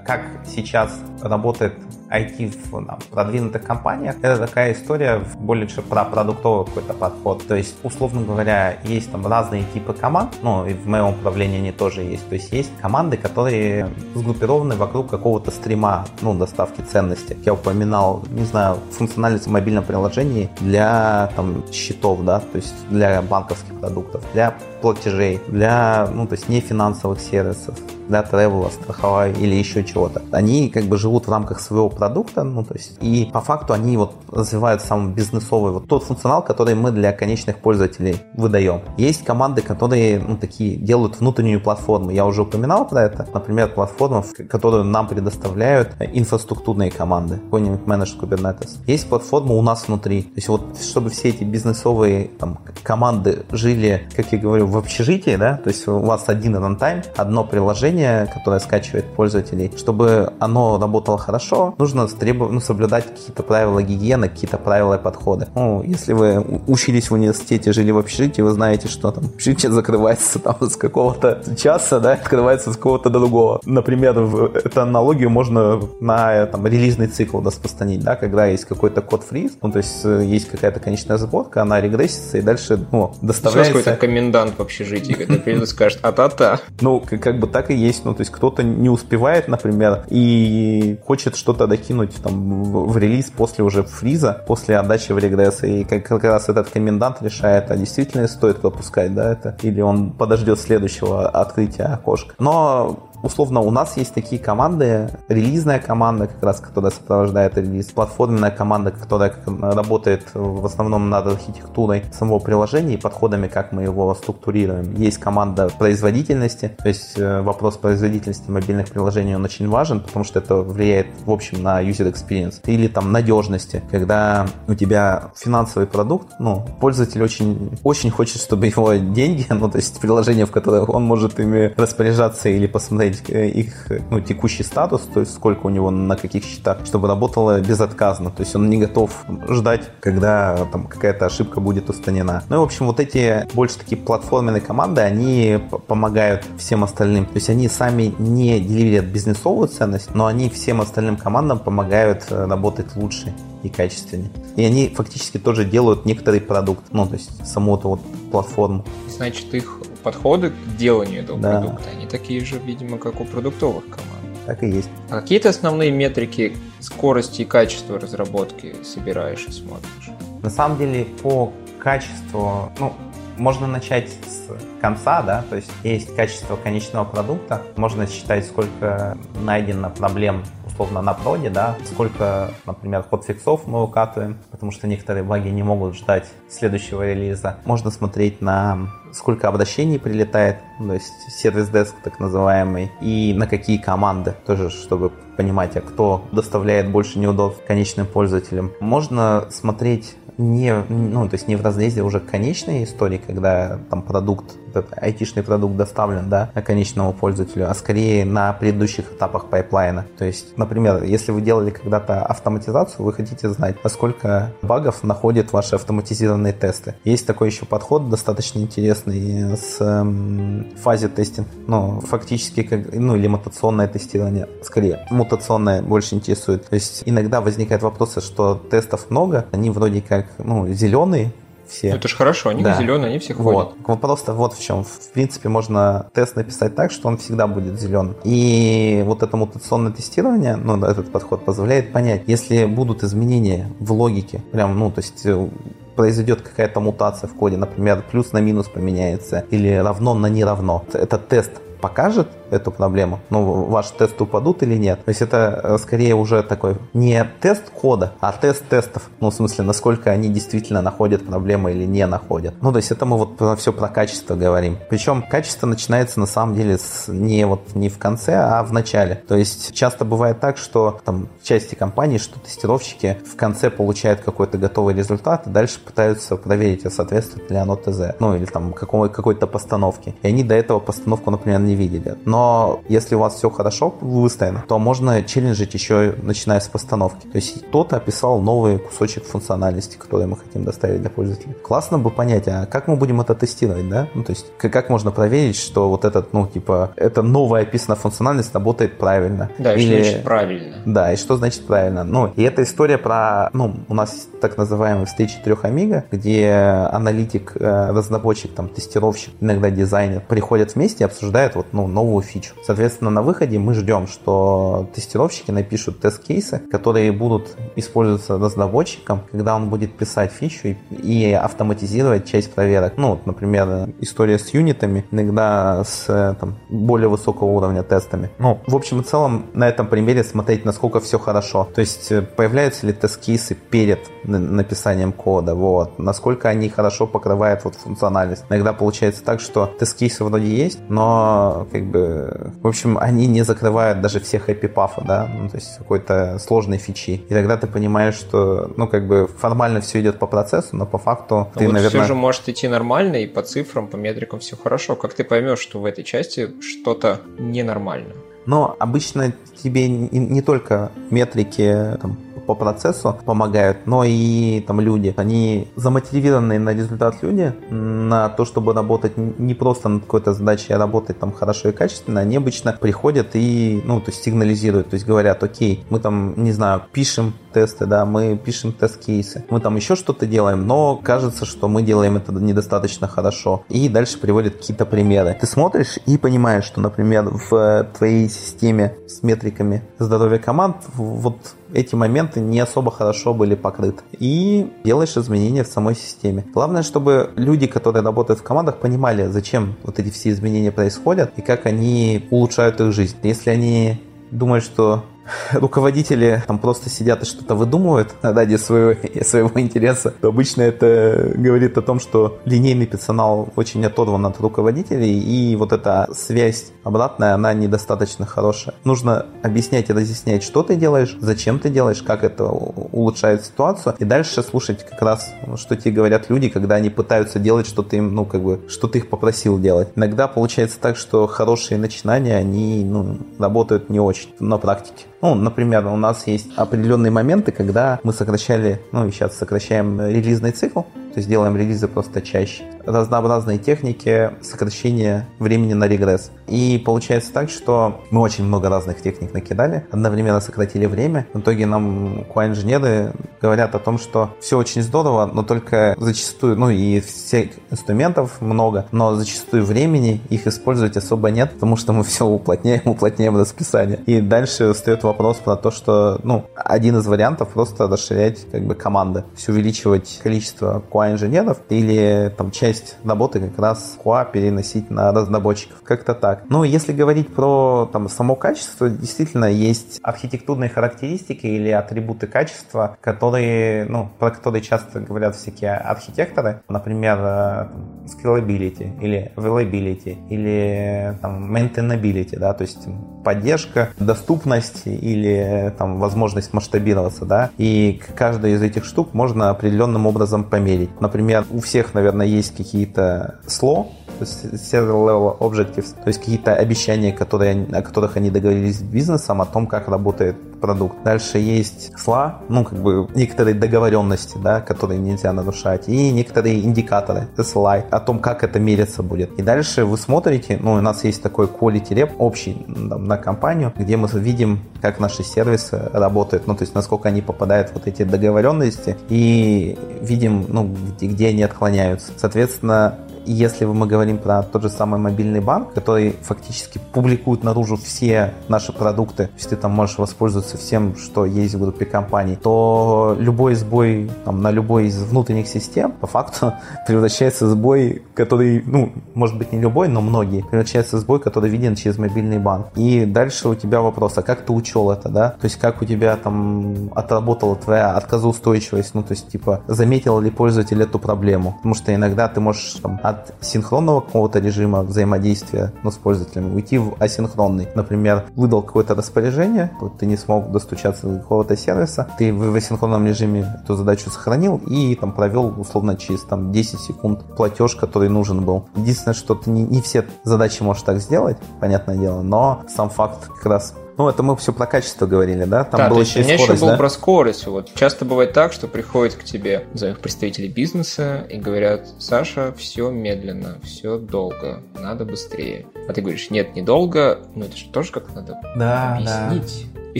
[0.06, 1.74] как сейчас работает
[2.12, 7.46] IT в там, продвинутых компаниях, это такая история больше про продуктовый какой-то подход.
[7.48, 11.72] То есть, условно говоря, есть там разные типы команд, ну и в моем управлении они
[11.72, 12.28] тоже есть.
[12.30, 17.38] То есть есть команды, которые сгруппированы вокруг какого-то стрима, ну, доставки ценности.
[17.46, 23.22] Я упоминал, не знаю, функциональность в мобильном приложении для там счетов, да, то есть для
[23.22, 27.76] банковских продуктов, для платежей, для, ну, то есть не финансовых сервисов,
[28.08, 30.22] для тревела, страховой или еще чего-то.
[30.32, 33.98] Они как бы живут в рамках своего продукта, ну, то есть, и по факту они
[33.98, 38.82] вот развивают сам бизнесовый, вот тот функционал, который мы для конечных пользователей выдаем.
[38.98, 42.10] Есть команды, которые, ну, такие, делают внутреннюю платформу.
[42.10, 43.28] Я уже упоминал про это.
[43.34, 48.78] Например, платформа, которую нам предоставляют инфраструктурные команды, какой-нибудь менедж Kubernetes.
[48.88, 50.24] Есть платформа у нас внутри.
[50.24, 55.36] То есть вот, чтобы все эти бизнесовые там, команды жили, как я говорю, в общежитии,
[55.36, 61.18] да, то есть у вас один рантайм, одно приложение, которое скачивает пользователей, чтобы оно работало
[61.18, 62.52] хорошо, нужно нужно требов...
[62.52, 65.48] ну, соблюдать какие-то правила гигиены, какие-то правила подхода.
[65.56, 70.40] Ну, если вы учились в университете, жили в общежитии, вы знаете, что там общежитие закрывается
[70.40, 73.62] там с какого-то часа, да, открывается с какого-то другого.
[73.66, 79.54] Например, эту аналогию можно на там, релизный цикл распространить, да, когда есть какой-то код фриз,
[79.62, 83.74] ну, то есть э, есть какая-то конечная сборка, она регрессится и дальше, ну, доставляется...
[83.74, 86.60] Сейчас какой-то комендант в общежитии, когда придет и скажет, а-та-та.
[86.82, 91.36] Ну, как бы так и есть, ну, то есть кто-то не успевает, например, и хочет
[91.36, 96.06] что-то докинуть там в, в релиз после уже фриза, после отдачи в регресс, и как,
[96.06, 101.28] как раз этот комендант решает, а действительно стоит пропускать, да, это, или он подождет следующего
[101.30, 102.36] открытия окошка.
[102.40, 108.52] Но условно, у нас есть такие команды, релизная команда, как раз, которая сопровождает релиз, платформенная
[108.52, 114.96] команда, которая работает в основном над архитектурой самого приложения и подходами, как мы его структурируем.
[114.96, 120.40] Есть команда производительности, то есть э, вопрос производительности мобильных приложений, он очень важен, потому что
[120.40, 122.60] это влияет, в общем, на user experience.
[122.66, 128.94] Или там надежности, когда у тебя финансовый продукт, ну, пользователь очень, очень хочет, чтобы его
[128.96, 133.50] деньги, ну, то есть приложение, в которых он может ими распоряжаться или посмотреть посмотреть э,
[133.50, 138.30] их ну, текущий статус, то есть сколько у него на каких счетах, чтобы работало безотказно.
[138.30, 139.12] То есть он не готов
[139.50, 142.44] ждать, когда там какая-то ошибка будет устранена.
[142.50, 147.26] Ну и, в общем, вот эти больше такие платформенные команды, они помогают всем остальным.
[147.26, 152.46] То есть они сами не деливерят бизнесовую ценность, но они всем остальным командам помогают э,
[152.46, 154.32] работать лучше и качественнее.
[154.56, 158.86] И они фактически тоже делают некоторый продукт, ну, то есть саму эту вот платформу.
[159.10, 161.62] Значит, их подходы к деланию этого да.
[161.62, 164.20] продукта, они такие же, видимо, как у продуктовых команд.
[164.46, 164.90] Так и есть.
[165.10, 170.10] А какие-то основные метрики скорости и качества разработки собираешь и смотришь?
[170.42, 172.94] На самом деле, по качеству, ну,
[173.38, 174.50] можно начать с
[174.82, 180.44] конца, да, то есть есть качество конечного продукта, можно считать, сколько найдено проблем
[180.80, 185.62] условно на проде, да, сколько, например, hotfix ов мы укатываем, потому что некоторые баги не
[185.62, 187.58] могут ждать следующего релиза.
[187.66, 193.78] Можно смотреть на сколько обращений прилетает, то есть service desk так называемый, и на какие
[193.78, 198.72] команды, тоже чтобы понимать, а кто доставляет больше неудобств конечным пользователям.
[198.80, 204.56] Можно смотреть не, ну, то есть не в разрезе уже конечной истории, когда там продукт,
[204.70, 210.06] этот айтишный продукт доставлен, да, конечному пользователю, а скорее на предыдущих этапах pipeline а.
[210.18, 215.76] То есть, например, если вы делали когда-то автоматизацию, вы хотите знать, насколько багов находят ваши
[215.76, 216.96] автоматизированные тесты.
[217.04, 223.28] Есть такой еще подход достаточно интересный с эм, фазе тестинг, ну, фактически, как, ну, или
[223.28, 226.68] мутационное тестирование, скорее, мутационное больше интересует.
[226.68, 231.32] То есть, иногда возникает вопрос, что тестов много, они вроде как ну, зеленые,
[231.70, 231.90] все.
[231.90, 232.76] Это же хорошо, они да.
[232.76, 233.76] зеленые, они вот.
[233.86, 234.02] ходят.
[234.02, 234.84] Просто вот в чем.
[234.84, 238.16] В принципе, можно тест написать так, что он всегда будет зеленым.
[238.24, 244.42] И вот это мутационное тестирование, ну, этот подход позволяет понять, если будут изменения в логике,
[244.52, 245.50] прям, ну, то есть э,
[245.96, 250.84] произойдет какая-то мутация в коде, например, плюс на минус поменяется или равно на не равно.
[250.94, 255.04] Этот тест покажет эту проблему, ну, ваш тест упадут или нет.
[255.06, 259.10] То есть это э, скорее уже такой не тест кода, а тест тестов.
[259.20, 262.56] Ну, в смысле, насколько они действительно находят проблемы или не находят.
[262.62, 264.78] Ну, то есть это мы вот про, все про качество говорим.
[264.90, 269.22] Причем качество начинается на самом деле с, не вот не в конце, а в начале.
[269.28, 274.58] То есть часто бывает так, что там части компании, что тестировщики в конце получают какой-то
[274.58, 278.16] готовый результат и дальше пытаются проверить, а соответствует ли оно ТЗ.
[278.20, 280.16] Ну, или там какой- какой-то постановке.
[280.22, 282.16] И они до этого постановку, например, не видели.
[282.26, 287.28] Но если у вас все хорошо выставлено, то можно челленджить еще начиная с постановки.
[287.28, 291.54] То есть кто-то описал новый кусочек функциональности, который мы хотим доставить для пользователя.
[291.64, 294.08] Классно бы понять, а как мы будем это тестировать, да?
[294.14, 297.98] Ну, то есть как, как можно проверить, что вот этот, ну, типа, это новая описанная
[297.98, 299.50] функциональность работает правильно.
[299.60, 299.96] Да, и Или...
[299.96, 300.78] что значит правильно.
[300.86, 302.04] Да, и что значит правильно.
[302.04, 306.50] Ну, и эта история про, ну, у нас так называемые встречи трех Amiga, где
[306.92, 312.54] аналитик, э, разработчик, там, тестировщик, иногда дизайнер приходят вместе и обсуждают вот, ну, новую фичу.
[312.64, 319.70] Соответственно, на выходе мы ждем, что тестировщики напишут тест-кейсы, которые будут использоваться разработчиком, когда он
[319.70, 322.94] будет писать фичу и, и автоматизировать часть проверок.
[322.98, 328.30] Ну, вот, например, история с юнитами, иногда с там, более высокого уровня тестами.
[328.40, 331.68] Ну, в общем и целом, на этом примере смотреть, насколько все хорошо.
[331.76, 337.76] То есть, э, появляются ли тест-кейсы перед написанием кода, вот, насколько они хорошо покрывают вот
[337.76, 338.46] функциональность.
[338.50, 344.02] Иногда получается так, что тест-кейсы вроде есть, но как бы в общем, они не закрывают
[344.02, 347.22] даже все хэппи-пафа, да, ну, то есть какой-то сложной фичи.
[347.30, 350.98] И тогда ты понимаешь, что, ну, как бы формально все идет по процессу, но по
[350.98, 352.02] факту но ты, вот наверное...
[352.02, 354.96] все же может идти нормально, и по цифрам, по метрикам все хорошо.
[354.96, 358.14] Как ты поймешь, что в этой части что-то ненормально?
[358.46, 362.18] Но обычно тебе не только метрики там,
[362.50, 365.14] по процессу помогают, но и там люди.
[365.18, 370.80] Они замотивированные на результат люди, на то, чтобы работать не просто над какой-то задачей, а
[370.80, 375.06] работать там хорошо и качественно, они обычно приходят и, ну, то есть сигнализируют, то есть
[375.06, 379.96] говорят, окей, мы там, не знаю, пишем тесты, да, мы пишем тест-кейсы, мы там еще
[379.96, 383.64] что-то делаем, но кажется, что мы делаем это недостаточно хорошо.
[383.70, 385.38] И дальше приводят какие-то примеры.
[385.40, 391.38] Ты смотришь и понимаешь, что, например, в твоей системе с метриками здоровья команд вот
[391.74, 394.04] эти моменты не особо хорошо были покрыты.
[394.18, 396.46] И делаешь изменения в самой системе.
[396.54, 401.42] Главное, чтобы люди, которые работают в командах, понимали, зачем вот эти все изменения происходят и
[401.42, 403.18] как они улучшают их жизнь.
[403.24, 404.02] Если они
[404.32, 405.06] думают, что
[405.54, 411.78] руководители там просто сидят и что-то выдумывают ради своего, своего интереса, то обычно это говорит
[411.78, 417.54] о том, что линейный персонал очень оторван от руководителей, и вот эта связь обратная, она
[417.54, 418.76] недостаточно хорошая.
[418.84, 424.06] Нужно объяснять и разъяснять, что ты делаешь, зачем ты делаешь, как это улучшает ситуацию, и
[424.06, 428.14] дальше слушать как раз, что тебе говорят люди, когда они пытаются делать что ты им,
[428.14, 429.90] ну, как бы, что ты их попросил делать.
[429.96, 435.06] Иногда получается так, что хорошие начинания, они, ну, работают не очень на практике.
[435.22, 440.84] Ну, например, у нас есть определенные моменты, когда мы сокращали, ну сейчас сокращаем релизный цикл,
[441.20, 442.64] то есть делаем релизы просто чаще.
[442.86, 446.32] Разнообразные техники сокращения времени на регресс.
[446.48, 451.28] И получается так, что мы очень много разных техник накидали, одновременно сократили время.
[451.34, 456.70] В итоге нам QA-инженеры говорят о том, что все очень здорово, но только зачастую, ну
[456.70, 462.26] и всех инструментов много, но зачастую времени их использовать особо нет, потому что мы все
[462.26, 464.00] уплотняем, уплотняем расписание.
[464.06, 468.74] И дальше встает вопрос про то, что, ну, один из вариантов просто расширять как бы
[468.74, 475.82] команды, все увеличивать количество QA-инженеров или там часть работы как раз QA переносить на разработчиков.
[475.84, 476.44] Как-то так.
[476.50, 483.86] Ну, если говорить про там само качество, действительно есть архитектурные характеристики или атрибуты качества, которые,
[483.86, 486.62] ну, про которые часто говорят всякие архитекторы.
[486.68, 487.68] Например, э,
[488.06, 492.88] scalability или availability или там maintainability, да, то есть
[493.24, 500.44] поддержка, доступность или там возможность масштабироваться, да, и каждую из этих штук можно определенным образом
[500.44, 500.89] померить.
[501.00, 506.54] Например, у всех, наверное, есть какие-то сло, то есть Serial Level Objectives, то есть какие-то
[506.56, 511.04] обещания, которые, о которых они договорились с бизнесом, о том, как работает продукт.
[511.04, 517.28] Дальше есть SLA, ну, как бы некоторые договоренности, да, которые нельзя нарушать, и некоторые индикаторы
[517.38, 519.32] SLI о том, как это мериться будет.
[519.40, 523.74] И дальше вы смотрите, ну, у нас есть такой quality rep общий там, на компанию,
[523.76, 527.88] где мы видим, как наши сервисы работают, ну, то есть насколько они попадают в вот
[527.88, 532.12] эти договоренности, и видим, ну, где, где они отклоняются.
[532.18, 532.96] Соответственно,
[533.34, 538.74] если мы говорим про тот же самый мобильный банк, который фактически публикует наружу все наши
[538.74, 543.56] продукты, то есть ты там можешь воспользоваться всем, что есть в группе компаний, то любой
[543.56, 546.54] сбой там, на любой из внутренних систем по факту
[546.88, 551.50] превращается в сбой, который, ну, может быть не любой, но многие, превращается в сбой, который
[551.50, 552.68] виден через мобильный банк.
[552.76, 555.30] И дальше у тебя вопрос, а как ты учел это, да?
[555.30, 560.32] То есть как у тебя там отработала твоя отказоустойчивость, ну, то есть типа заметил ли
[560.32, 561.54] пользователь эту проблему?
[561.58, 566.78] Потому что иногда ты можешь там, от синхронного какого-то режима взаимодействия ну, с пользователем уйти
[566.78, 567.68] в асинхронный.
[567.76, 573.06] Например, выдал какое-то распоряжение, вот ты не смог достучаться до какого-то сервиса, ты в асинхронном
[573.06, 578.44] режиме эту задачу сохранил и там провел условно через там 10 секунд платеж, который нужен
[578.44, 578.66] был.
[578.76, 583.28] Единственное, что ты не, не все задачи можешь так сделать, понятное дело, но сам факт
[583.28, 585.66] как раз ну, это мы все про качество говорили, да?
[585.66, 586.78] Там да, было еще у меня скорость, еще было да?
[586.78, 587.48] про скорость.
[587.48, 587.74] Вот.
[587.76, 593.60] Часто бывает так, что приходят к тебе назовем, представители бизнеса и говорят, Саша, все медленно,
[593.62, 595.66] все долго, надо быстрее.
[595.90, 599.66] А ты говоришь, нет, не долго, ну это же тоже как надо да, объяснить.
[599.76, 599.82] Да.
[599.94, 600.00] И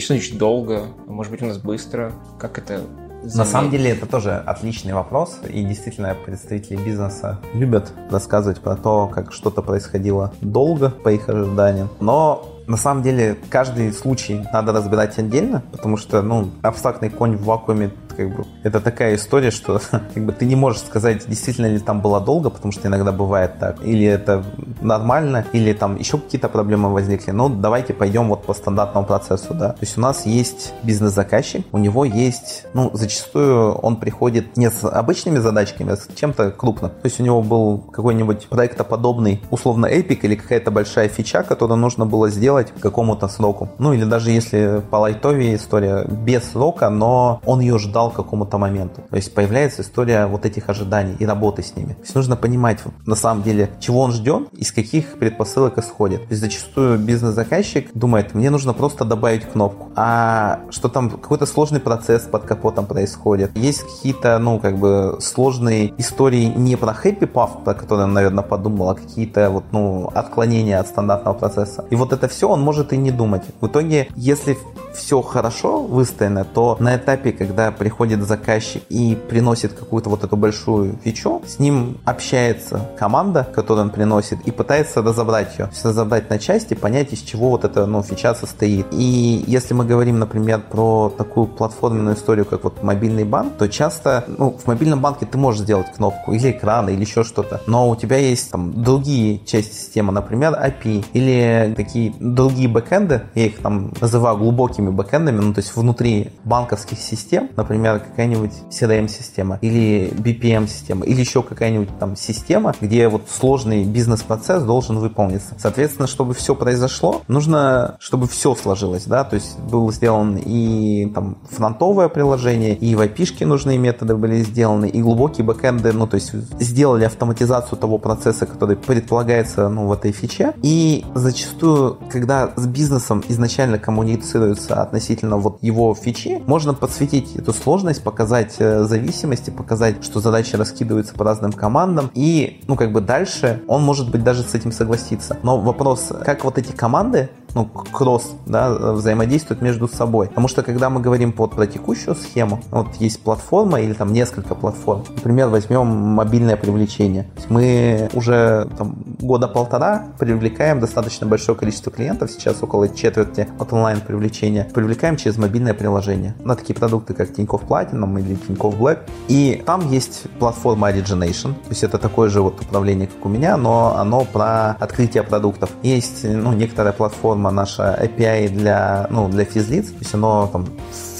[0.00, 0.86] что значит долго?
[1.06, 2.12] Может быть, у нас быстро?
[2.38, 2.80] Как это
[3.22, 3.36] Заметить.
[3.36, 9.08] На самом деле это тоже отличный вопрос, и действительно представители бизнеса любят рассказывать про то,
[9.08, 15.18] как что-то происходило долго по их ожиданиям, но на самом деле, каждый случай надо разбирать
[15.18, 20.24] отдельно, потому что, ну, абстрактный конь в вакууме как бы это такая история, что как
[20.24, 23.82] бы ты не можешь сказать, действительно ли там было долго, потому что иногда бывает так,
[23.84, 24.44] или это
[24.80, 27.30] нормально, или там еще какие-то проблемы возникли.
[27.30, 29.70] Ну, давайте пойдем вот по стандартному процессу, да.
[29.70, 34.84] То есть у нас есть бизнес-заказчик, у него есть, ну, зачастую он приходит не с
[34.84, 36.90] обычными задачками, а с чем-то крупным.
[36.90, 42.06] То есть у него был какой-нибудь проектоподобный, условно, эпик или какая-то большая фича, которую нужно
[42.06, 43.68] было сделать сделать к какому-то сроку.
[43.78, 48.58] Ну или даже если по лайтове история без срока, но он ее ждал к какому-то
[48.58, 49.02] моменту.
[49.10, 51.94] То есть появляется история вот этих ожиданий и работы с ними.
[51.94, 56.22] То есть нужно понимать на самом деле, чего он ждет, из каких предпосылок исходит.
[56.22, 59.90] То есть зачастую бизнес-заказчик думает, мне нужно просто добавить кнопку.
[59.96, 63.56] А что там какой-то сложный процесс под капотом происходит.
[63.56, 68.44] Есть какие-то, ну, как бы сложные истории не про happy path, про который он, наверное,
[68.44, 71.84] подумал, а какие-то вот, ну, отклонения от стандартного процесса.
[71.90, 73.42] И вот это все он может и не думать.
[73.60, 74.56] В итоге, если
[74.94, 77.89] все хорошо выстроено, то на этапе, когда приходит
[78.22, 84.40] заказчик и приносит какую-то вот эту большую фичу, с ним общается команда, которую он приносит,
[84.46, 85.70] и пытается разобрать ее.
[85.84, 88.86] разобрать на части, понять, из чего вот эта ну, фича состоит.
[88.92, 94.24] И если мы говорим, например, про такую платформенную историю, как вот мобильный банк, то часто
[94.38, 97.96] ну, в мобильном банке ты можешь сделать кнопку или экран, или еще что-то, но у
[97.96, 103.92] тебя есть там другие части системы, например, API или такие другие бэкэнды, я их там
[104.00, 111.20] называю глубокими бэкэндами, ну то есть внутри банковских систем, например, какая-нибудь CRM-система или BPM-система или
[111.20, 115.54] еще какая-нибудь там система, где вот сложный бизнес-процесс должен выполниться.
[115.58, 121.38] Соответственно, чтобы все произошло, нужно, чтобы все сложилось, да, то есть был сделан и там
[121.50, 126.32] фронтовое приложение, и в IP нужные методы были сделаны, и глубокие бэкэнды, ну то есть
[126.60, 130.54] сделали автоматизацию того процесса, который предполагается ну, в этой фиче.
[130.62, 137.69] И зачастую, когда с бизнесом изначально коммуницируется относительно вот его фичи, можно подсветить эту сложность,
[137.98, 143.62] показать э, зависимости, показать, что задачи раскидываются по разным командам, и, ну, как бы дальше
[143.66, 145.36] он может быть даже с этим согласиться.
[145.42, 150.28] Но вопрос, как вот эти команды ну, кросс, да, взаимодействуют между собой.
[150.28, 154.54] Потому что, когда мы говорим вот про текущую схему, вот есть платформа или там несколько
[154.54, 155.04] платформ.
[155.08, 157.26] Например, возьмем мобильное привлечение.
[157.48, 164.00] Мы уже там, года полтора привлекаем достаточно большое количество клиентов, сейчас около четверти от онлайн
[164.00, 168.98] привлечения, привлекаем через мобильное приложение на такие продукты, как Тинькофф Platinum или Тинькофф Black.
[169.28, 173.56] И там есть платформа Origination, то есть это такое же вот управление, как у меня,
[173.56, 175.70] но оно про открытие продуктов.
[175.82, 180.66] Есть ну, некоторая платформа платформа наша API для, ну, для физлиц, то есть оно там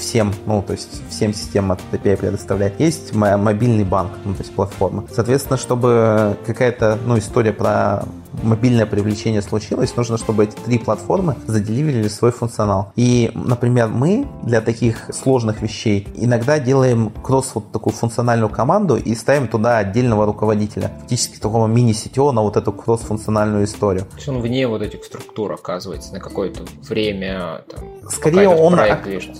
[0.01, 2.79] всем, ну, то есть всем система API предоставляет.
[2.79, 5.05] Есть мобильный банк, ну, то есть платформа.
[5.13, 8.03] Соответственно, чтобы какая-то, ну, история про
[8.43, 12.91] мобильное привлечение случилось, нужно, чтобы эти три платформы заделивили свой функционал.
[12.95, 19.15] И, например, мы для таких сложных вещей иногда делаем кросс вот такую функциональную команду и
[19.15, 20.91] ставим туда отдельного руководителя.
[21.01, 24.05] Фактически такого мини-сетео на вот эту кросс-функциональную историю.
[24.05, 28.79] То есть он вне вот этих структур оказывается на какое-то время там, Скорее он,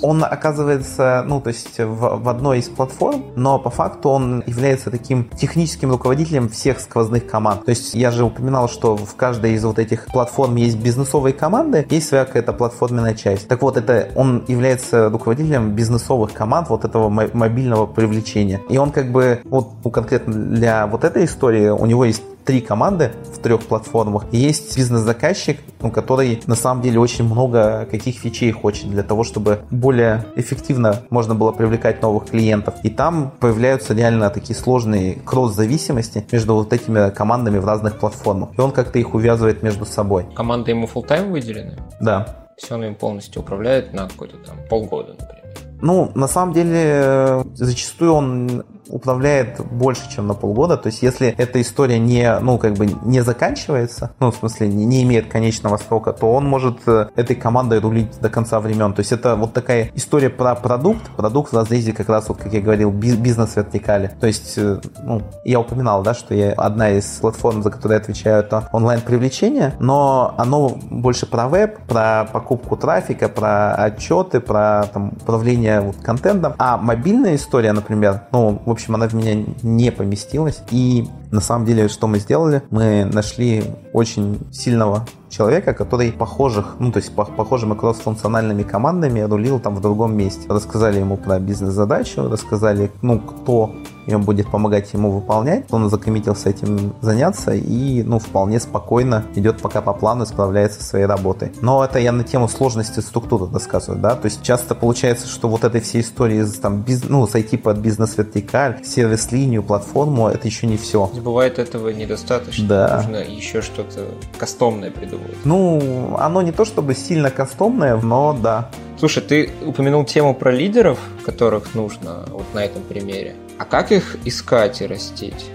[0.01, 4.91] он оказывается, ну, то есть в, в одной из платформ, но по факту он является
[4.91, 7.65] таким техническим руководителем всех сквозных команд.
[7.65, 11.85] То есть я же упоминал, что в каждой из вот этих платформ есть бизнесовые команды,
[11.89, 13.47] есть своя какая-то платформенная часть.
[13.47, 18.61] Так вот, это он является руководителем бизнесовых команд вот этого мобильного привлечения.
[18.69, 22.61] И он как бы, вот ну, конкретно для вот этой истории, у него есть три
[22.61, 24.25] команды в трех платформах.
[24.31, 29.23] И есть бизнес-заказчик, ну, который на самом деле очень много каких фичей хочет для того,
[29.23, 32.75] чтобы более эффективно можно было привлекать новых клиентов.
[32.83, 38.49] И там появляются реально такие сложные кросс-зависимости между вот этими командами в разных платформах.
[38.57, 40.25] И он как-то их увязывает между собой.
[40.35, 41.77] Команды ему full time выделены?
[41.99, 42.47] Да.
[42.57, 45.41] Все он им полностью управляет на какой-то там полгода, например.
[45.81, 50.77] Ну, на самом деле, зачастую он управляет больше, чем на полгода.
[50.77, 54.85] То есть, если эта история не, ну, как бы не заканчивается, ну, в смысле, не,
[54.85, 58.93] не имеет конечного срока, то он может э, этой командой рулить до конца времен.
[58.93, 62.53] То есть, это вот такая история про продукт, продукт в разрезе как раз, вот, как
[62.53, 64.11] я говорил, бизнес-вертикали.
[64.19, 68.01] То есть, э, ну, я упоминал, да, что я одна из платформ, за которую я
[68.01, 75.13] отвечаю, это онлайн-привлечение, но оно больше про веб, про покупку трафика, про отчеты, про там,
[75.21, 76.53] управление вот, контентом.
[76.57, 80.61] А мобильная история, например, ну, в общем, она в меня не поместилась.
[80.71, 82.63] И на самом деле, что мы сделали?
[82.69, 83.63] Мы нашли
[83.93, 89.81] очень сильного человека, который похожих, ну, то есть по похожими кросс-функциональными командами рулил там в
[89.81, 90.47] другом месте.
[90.49, 93.73] Рассказали ему про бизнес-задачу, рассказали, ну, кто
[94.05, 95.65] и он будет помогать ему выполнять.
[95.71, 101.05] Он закоммитился этим заняться и, ну, вполне спокойно идет пока по плану справляется со своей
[101.05, 101.51] работой.
[101.61, 105.63] Но это я на тему сложности структуры рассказываю, да, то есть часто получается, что вот
[105.63, 111.09] этой всей истории там, биз, ну, сойти под бизнес-вертикаль, сервис-линию, платформу, это еще не все.
[111.23, 112.67] Бывает этого недостаточно.
[112.67, 112.97] Да.
[112.97, 115.20] Нужно еще что-то кастомное придумать.
[115.43, 118.69] Ну, оно не то чтобы сильно кастомное, но да.
[118.99, 123.35] Слушай, ты упомянул тему про лидеров, которых нужно вот на этом примере.
[123.57, 125.45] А как их искать и растить?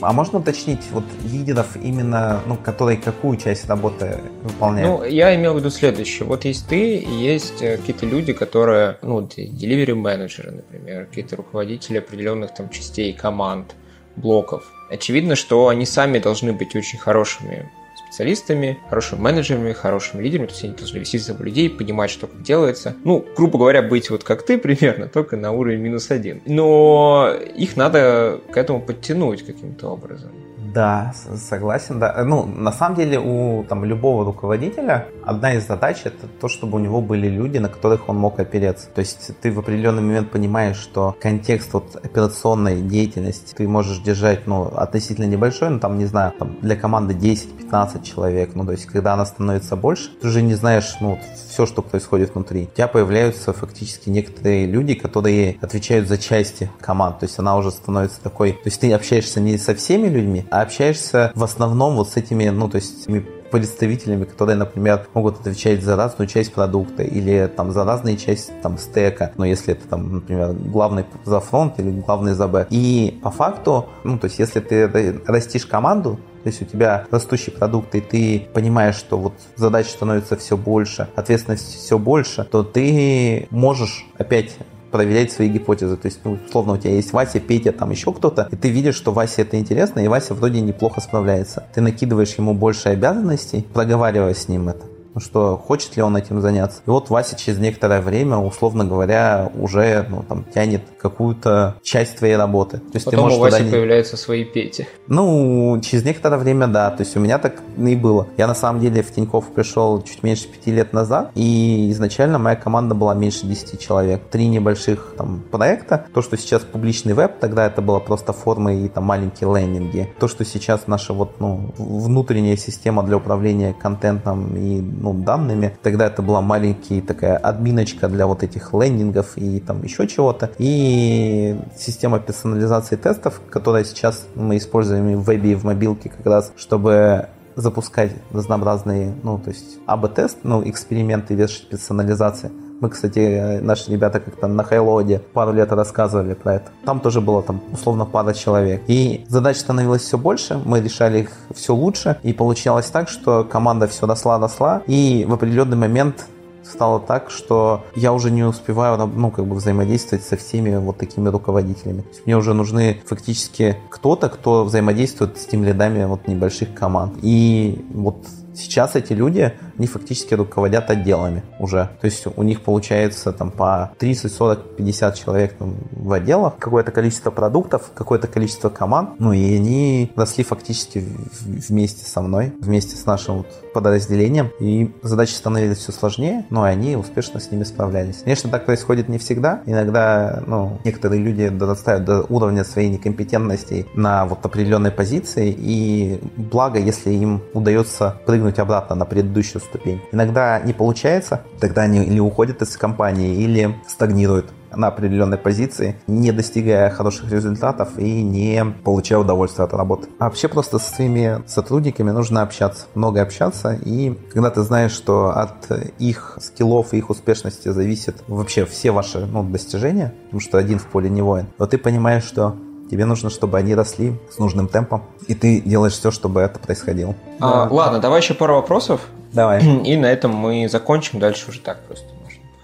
[0.00, 5.00] А можно уточнить, вот лидеров именно, ну, которые какую часть работы выполняют?
[5.00, 6.26] Ну, я имел в виду следующее.
[6.26, 11.98] Вот есть ты, и есть э, какие-то люди, которые, ну, delivery менеджеры, например, какие-то руководители
[11.98, 13.74] определенных там частей команд,
[14.16, 14.64] блоков.
[14.90, 17.70] Очевидно, что они сами должны быть очень хорошими
[18.16, 22.40] специалистами, хорошими менеджерами, хорошими лидерами, то есть они должны вести за людей, понимать, что как
[22.40, 22.96] делается.
[23.04, 26.40] Ну, грубо говоря, быть вот как ты примерно, только на уровень минус один.
[26.46, 30.30] Но их надо к этому подтянуть каким-то образом.
[30.72, 32.24] Да, согласен, да.
[32.24, 36.80] Ну, на самом деле у там, любого руководителя одна из задач это то, чтобы у
[36.80, 38.88] него были люди, на которых он мог опереться.
[38.94, 44.46] То есть ты в определенный момент понимаешь, что контекст вот операционной деятельности ты можешь держать,
[44.46, 48.86] ну, относительно небольшой, ну, там, не знаю, там, для команды 10-15 человек, ну, то есть
[48.86, 51.18] когда она становится больше, ты уже не знаешь, ну,
[51.48, 52.68] все, что происходит внутри.
[52.72, 57.72] У тебя появляются фактически некоторые люди, которые отвечают за части команд, то есть она уже
[57.72, 62.10] становится такой, то есть ты общаешься не со всеми людьми, а общаешься в основном вот
[62.10, 63.08] с этими, ну, то есть
[63.50, 68.78] представителями, которые, например, могут отвечать за разную часть продукта или там за разные части там
[68.78, 72.68] стека, но если это там, например, главный за фронт или главный за бэк.
[72.70, 77.50] И по факту, ну, то есть если ты растишь команду, то есть у тебя растущий
[77.52, 83.48] продукт, и ты понимаешь, что вот задач становится все больше, ответственность все больше, то ты
[83.50, 84.56] можешь опять
[84.90, 85.96] проверять свои гипотезы.
[85.96, 88.94] То есть, ну, условно, у тебя есть Вася, Петя, там еще кто-то, и ты видишь,
[88.94, 91.64] что Васе это интересно, и Вася вроде неплохо справляется.
[91.74, 96.42] Ты накидываешь ему больше обязанностей, проговаривая с ним это ну, что хочет ли он этим
[96.42, 96.82] заняться.
[96.86, 102.36] И вот Вася через некоторое время, условно говоря, уже ну, там, тянет какую-то часть твоей
[102.36, 102.76] работы.
[102.76, 103.70] То есть Потом ты можешь у Васи не...
[103.70, 104.86] появляются свои Пети.
[105.08, 106.90] Ну, через некоторое время, да.
[106.90, 108.28] То есть у меня так и было.
[108.36, 112.56] Я на самом деле в Тинькофф пришел чуть меньше пяти лет назад, и изначально моя
[112.56, 114.20] команда была меньше 10 человек.
[114.30, 116.04] Три небольших там проекта.
[116.12, 120.12] То, что сейчас публичный веб, тогда это было просто формы и там маленькие лендинги.
[120.20, 125.76] То, что сейчас наша вот, ну, внутренняя система для управления контентом и ну, данными.
[125.82, 130.50] Тогда это была маленькая такая админочка для вот этих лендингов и там еще чего-то.
[130.58, 136.26] И система персонализации тестов, которая сейчас мы используем и в вебе, и в мобилке как
[136.26, 142.50] раз, чтобы запускать разнообразные, ну, то есть АБ-тест, ну, эксперименты вешать персонализации.
[142.80, 146.70] Мы, кстати, наши ребята как-то на Хайлоде пару лет рассказывали про это.
[146.84, 148.82] Там тоже было там условно пара человек.
[148.86, 152.18] И задач становилось все больше, мы решали их все лучше.
[152.22, 154.82] И получалось так, что команда все росла-росла.
[154.86, 156.26] И в определенный момент
[156.64, 161.28] стало так, что я уже не успеваю ну, как бы взаимодействовать со всеми вот такими
[161.28, 162.04] руководителями.
[162.26, 167.14] Мне уже нужны фактически кто-то, кто взаимодействует с тем лидами вот небольших команд.
[167.22, 168.18] И вот
[168.56, 171.90] сейчас эти люди, они фактически руководят отделами уже.
[172.00, 176.90] То есть у них получается там по 30, 40, 50 человек там, в отделах, какое-то
[176.92, 179.10] количество продуктов, какое-то количество команд.
[179.18, 181.04] Ну и они росли фактически
[181.42, 184.50] вместе со мной, вместе с нашим вот подразделением.
[184.60, 188.22] И задачи становились все сложнее, но они успешно с ними справлялись.
[188.24, 189.62] Конечно, так происходит не всегда.
[189.66, 195.54] Иногда ну, некоторые люди дорастают до уровня своей некомпетентности на вот определенной позиции.
[195.56, 200.00] И благо, если им удается прыгнуть обратно на предыдущую ступень.
[200.12, 206.32] Иногда не получается, тогда они или уходят из компании, или стагнируют на определенной позиции, не
[206.32, 210.08] достигая хороших результатов и не получая удовольствия от работы.
[210.18, 215.30] А вообще просто со своими сотрудниками нужно общаться, много общаться, и когда ты знаешь, что
[215.30, 220.78] от их скиллов и их успешности зависит вообще все ваши ну, достижения, потому что один
[220.78, 222.56] в поле не воин, то ты понимаешь, что
[222.90, 227.14] Тебе нужно, чтобы они росли с нужным темпом, и ты делаешь все, чтобы это происходило.
[227.40, 227.74] А, да.
[227.74, 229.00] Ладно, давай еще пару вопросов.
[229.32, 229.62] Давай.
[229.84, 231.18] И на этом мы закончим.
[231.18, 232.06] Дальше уже так просто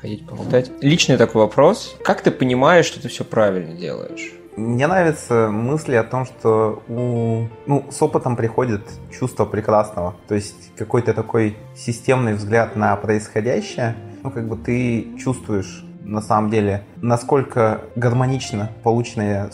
[0.02, 0.70] ходить поболтать.
[0.80, 1.96] Личный такой вопрос.
[2.02, 4.32] Как ты понимаешь, что ты все правильно делаешь?
[4.56, 10.14] Мне нравятся мысли о том, что у, ну, с опытом приходит чувство прекрасного.
[10.28, 13.96] То есть какой-то такой системный взгляд на происходящее.
[14.22, 19.50] Ну, как бы ты чувствуешь на самом деле, насколько гармонично полученная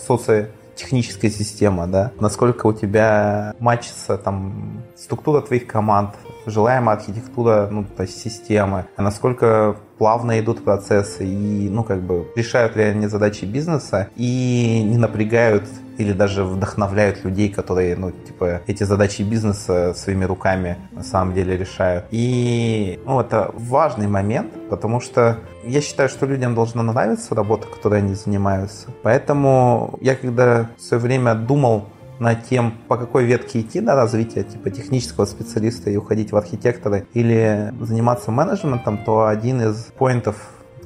[0.79, 6.15] социотехническая система, да, насколько у тебя матчится там структура твоих команд,
[6.47, 12.29] желаемая архитектура, ну, то есть системы, а насколько плавно идут процессы и, ну, как бы
[12.37, 15.65] решают ли они задачи бизнеса и не напрягают
[15.99, 21.57] или даже вдохновляют людей, которые, ну, типа, эти задачи бизнеса своими руками на самом деле
[21.57, 22.07] решают.
[22.11, 27.99] И, ну, это важный момент, потому что я считаю, что людям должна нравиться работа, которой
[27.99, 28.89] они занимаются.
[29.03, 31.89] Поэтому я, когда в свое время думал
[32.21, 37.07] над тем, по какой ветке идти на развитие типа технического специалиста и уходить в архитекторы
[37.13, 40.37] или заниматься менеджментом, то один из поинтов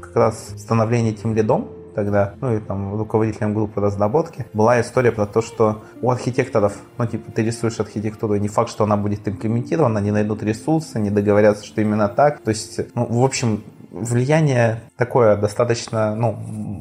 [0.01, 5.27] как раз становления тем лидом тогда, ну и там руководителем группы разработки, была история про
[5.27, 9.99] то, что у архитекторов, ну типа ты рисуешь архитектуру, не факт, что она будет имплементирована,
[9.99, 12.41] не найдут ресурсы, не договорятся, что именно так.
[12.41, 16.37] То есть, ну, в общем, влияние такое достаточно, ну,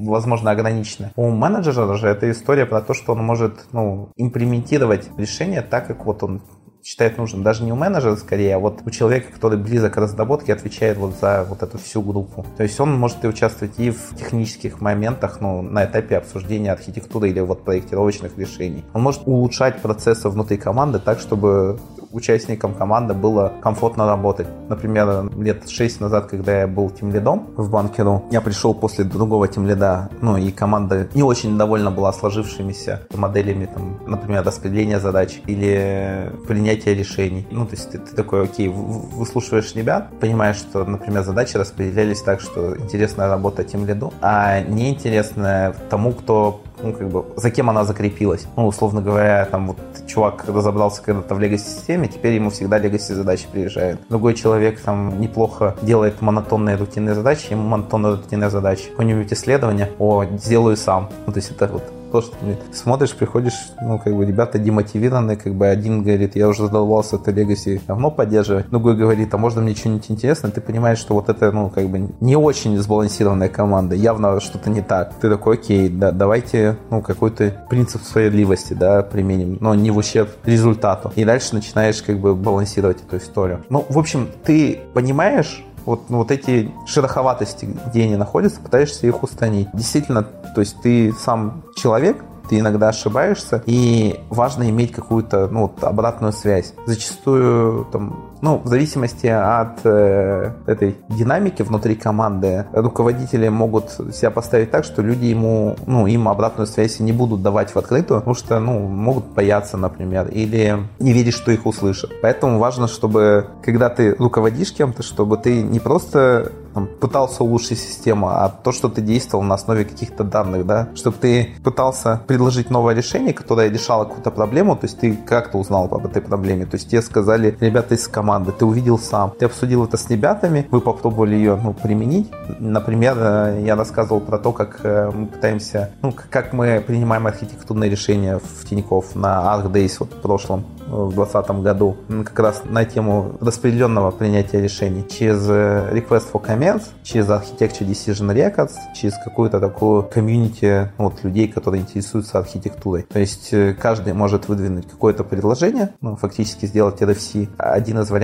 [0.05, 1.12] возможно, ограниченное.
[1.16, 6.05] У менеджера же эта история про то, что он может, ну, имплементировать решение так, как
[6.05, 6.41] вот он
[6.84, 7.43] считает нужным.
[7.43, 11.15] Даже не у менеджера скорее, а вот у человека, который близок к разработке, отвечает вот
[11.19, 12.45] за вот эту всю группу.
[12.57, 17.29] То есть он может и участвовать и в технических моментах, ну, на этапе обсуждения архитектуры
[17.29, 18.84] или вот проектировочных решений.
[18.93, 21.79] Он может улучшать процессы внутри команды так, чтобы
[22.12, 24.47] участникам команды было комфортно работать.
[24.70, 29.47] Например, лет 6 назад, когда я был тем лидом в банкеру, я пришел после другого
[29.47, 35.41] тем лида, ну и команда не очень довольна была сложившимися моделями, там, например, распределения задач
[35.47, 37.47] или принятия решений.
[37.51, 42.41] Ну, то есть ты, ты такой, окей, выслушиваешь ребят, понимаешь, что, например, задачи распределялись так,
[42.41, 47.84] что интересная работа тем лиду, а неинтересная тому, кто ну, как бы, за кем она
[47.84, 48.45] закрепилась.
[48.55, 49.77] Ну, условно говоря, там вот
[50.07, 54.01] чувак разобрался когда-то в легаси-системе, теперь ему всегда легаси задачи приезжают.
[54.09, 58.89] Другой человек там неплохо делает монотонные рутинные задачи, ему монотонные рутинные задачи.
[58.89, 61.09] Какое-нибудь исследование, о, сделаю сам.
[61.25, 62.36] Ну, то есть это вот то, что
[62.72, 67.32] смотришь, приходишь, ну, как бы, ребята демотивированы, как бы, один говорит, я уже задолбался это
[67.32, 71.51] Legacy давно поддерживать, другой говорит, а можно мне что-нибудь интересное, ты понимаешь, что вот это,
[71.51, 75.14] ну, как бы, не очень сбалансированная команда, явно что-то не так.
[75.20, 80.30] Ты такой, окей, да, давайте, ну, какой-то принцип справедливости, да, применим, но не в ущерб
[80.45, 81.12] результату.
[81.16, 83.64] И дальше начинаешь, как бы, балансировать эту историю.
[83.70, 89.23] Ну, в общем, ты понимаешь, вот, ну, вот эти шероховатости, где они находятся, пытаешься их
[89.23, 89.69] устранить.
[89.73, 95.84] Действительно, то есть ты сам человек, ты иногда ошибаешься, и важно иметь какую-то ну, вот,
[95.84, 96.73] обратную связь.
[96.86, 104.71] Зачастую там ну, в зависимости от э, этой динамики внутри команды, руководители могут себя поставить
[104.71, 108.59] так, что люди ему, ну, им обратную связь не будут давать в открытую, потому что,
[108.59, 112.11] ну, могут бояться, например, или не верить, что их услышат.
[112.21, 118.29] Поэтому важно, чтобы, когда ты руководишь кем-то, чтобы ты не просто там, пытался улучшить систему,
[118.29, 122.95] а то, что ты действовал на основе каких-то данных, да, чтобы ты пытался предложить новое
[122.95, 126.89] решение, которое решало какую-то проблему, то есть ты как-то узнал об этой проблеме, то есть
[126.89, 131.36] тебе сказали ребята из команды, ты увидел сам, ты обсудил это с ребятами, вы попробовали
[131.36, 132.32] ее, ну, применить.
[132.59, 137.89] Например, э, я рассказывал про то, как э, мы пытаемся, ну, как мы принимаем архитектурные
[137.89, 143.38] решения в Тинькофф на ArcDays вот в прошлом в 2020 году как раз на тему
[143.39, 150.03] распределенного принятия решений через э, Request for Comments, через Architecture Decision Records, через какую-то такую
[150.03, 153.03] комьюнити вот, людей, которые интересуются архитектурой.
[153.03, 157.49] То есть э, каждый может выдвинуть какое-то предложение, ну, фактически сделать RFC.
[157.57, 158.20] Один из вариантов,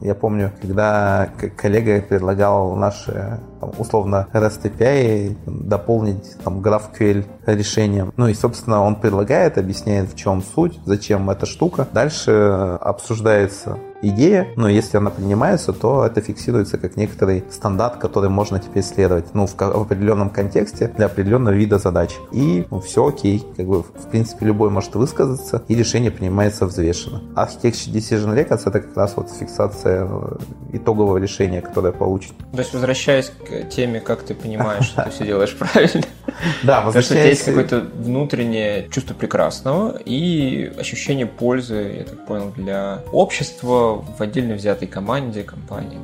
[0.00, 3.40] я помню, когда коллега предлагал наши
[3.78, 8.12] условно REST API дополнить там GraphQL решением.
[8.16, 11.86] Ну и, собственно, он предлагает, объясняет, в чем суть, зачем эта штука.
[11.92, 18.58] Дальше обсуждается идея, но если она принимается, то это фиксируется как некоторый стандарт, который можно
[18.58, 22.12] теперь следовать, ну, в, в определенном контексте для определенного вида задач.
[22.32, 27.22] И ну, все окей, как бы, в принципе, любой может высказаться, и решение принимается взвешенно.
[27.34, 30.36] Architecture Decision Records это как раз вот фиксация э,
[30.72, 32.32] итогового решения, которое получит.
[32.52, 36.02] То есть, возвращаясь к теме, как ты понимаешь, что ты все делаешь правильно.
[36.62, 37.30] Да, возвращаясь...
[37.30, 44.54] есть какое-то внутреннее чувство прекрасного и ощущение пользы, я так понял, для общества, в отдельно
[44.54, 45.98] взятой команде, компании.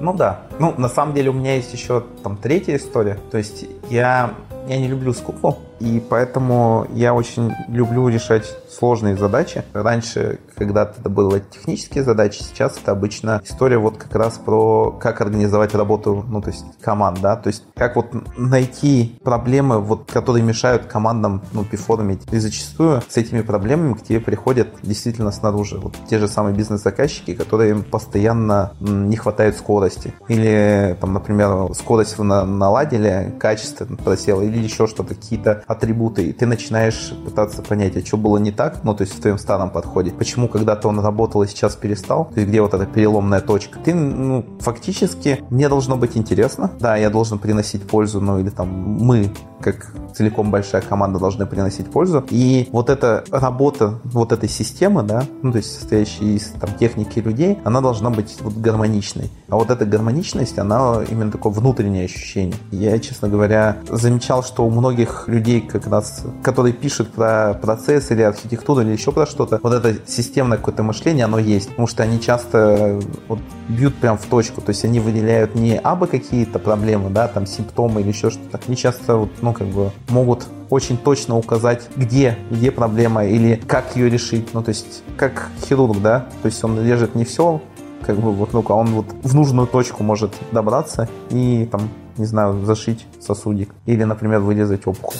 [0.00, 0.42] Ну да.
[0.58, 3.18] Ну, на самом деле у меня есть еще там третья история.
[3.30, 4.34] То есть я,
[4.68, 8.44] я не люблю скуку, и поэтому я очень люблю решать
[8.74, 9.64] сложные задачи.
[9.72, 15.20] Раньше когда-то это были технические задачи, сейчас это обычно история вот как раз про как
[15.20, 20.42] организовать работу, ну, то есть команд, да, то есть как вот найти проблемы, вот, которые
[20.42, 22.22] мешают командам, ну, перформить.
[22.32, 25.78] И зачастую с этими проблемами к тебе приходят действительно снаружи.
[25.78, 30.14] Вот те же самые бизнес-заказчики, которые им постоянно не хватает скорости.
[30.28, 36.46] Или, там, например, скорость вы наладили, качество просело, или еще что-то, какие-то атрибуты, и ты
[36.46, 40.10] начинаешь пытаться понять, а что было не так, ну, то есть в твоем старом подходе.
[40.10, 42.26] Почему когда-то он работал и сейчас перестал?
[42.26, 43.78] То есть где вот эта переломная точка?
[43.78, 46.70] Ты, ну, фактически, мне должно быть интересно.
[46.80, 49.30] Да, я должен приносить пользу, ну, или там мы
[49.64, 52.24] как целиком большая команда должны приносить пользу.
[52.30, 57.18] И вот эта работа вот этой системы, да, ну, то есть состоящей из там, техники
[57.18, 59.30] людей, она должна быть вот гармоничной.
[59.48, 62.56] А вот эта гармоничность, она именно такое внутреннее ощущение.
[62.70, 68.20] Я, честно говоря, замечал, что у многих людей, как раз, которые пишут про процесс или
[68.22, 71.70] архитектуру или еще про что-то, вот это системное какое-то мышление, оно есть.
[71.70, 73.38] Потому что они часто вот,
[73.68, 74.60] бьют прям в точку.
[74.60, 78.60] То есть они выделяют не абы какие-то проблемы, да, там симптомы или еще что-то.
[78.66, 83.96] Они часто вот, ну, как бы могут очень точно указать, где, где проблема или как
[83.96, 84.52] ее решить.
[84.54, 87.60] Ну, то есть, как хирург, да, то есть он режет не все,
[88.04, 92.26] как бы вот, ну, а он вот в нужную точку может добраться и там, не
[92.26, 95.18] знаю, зашить сосудик или, например, вырезать опухоль.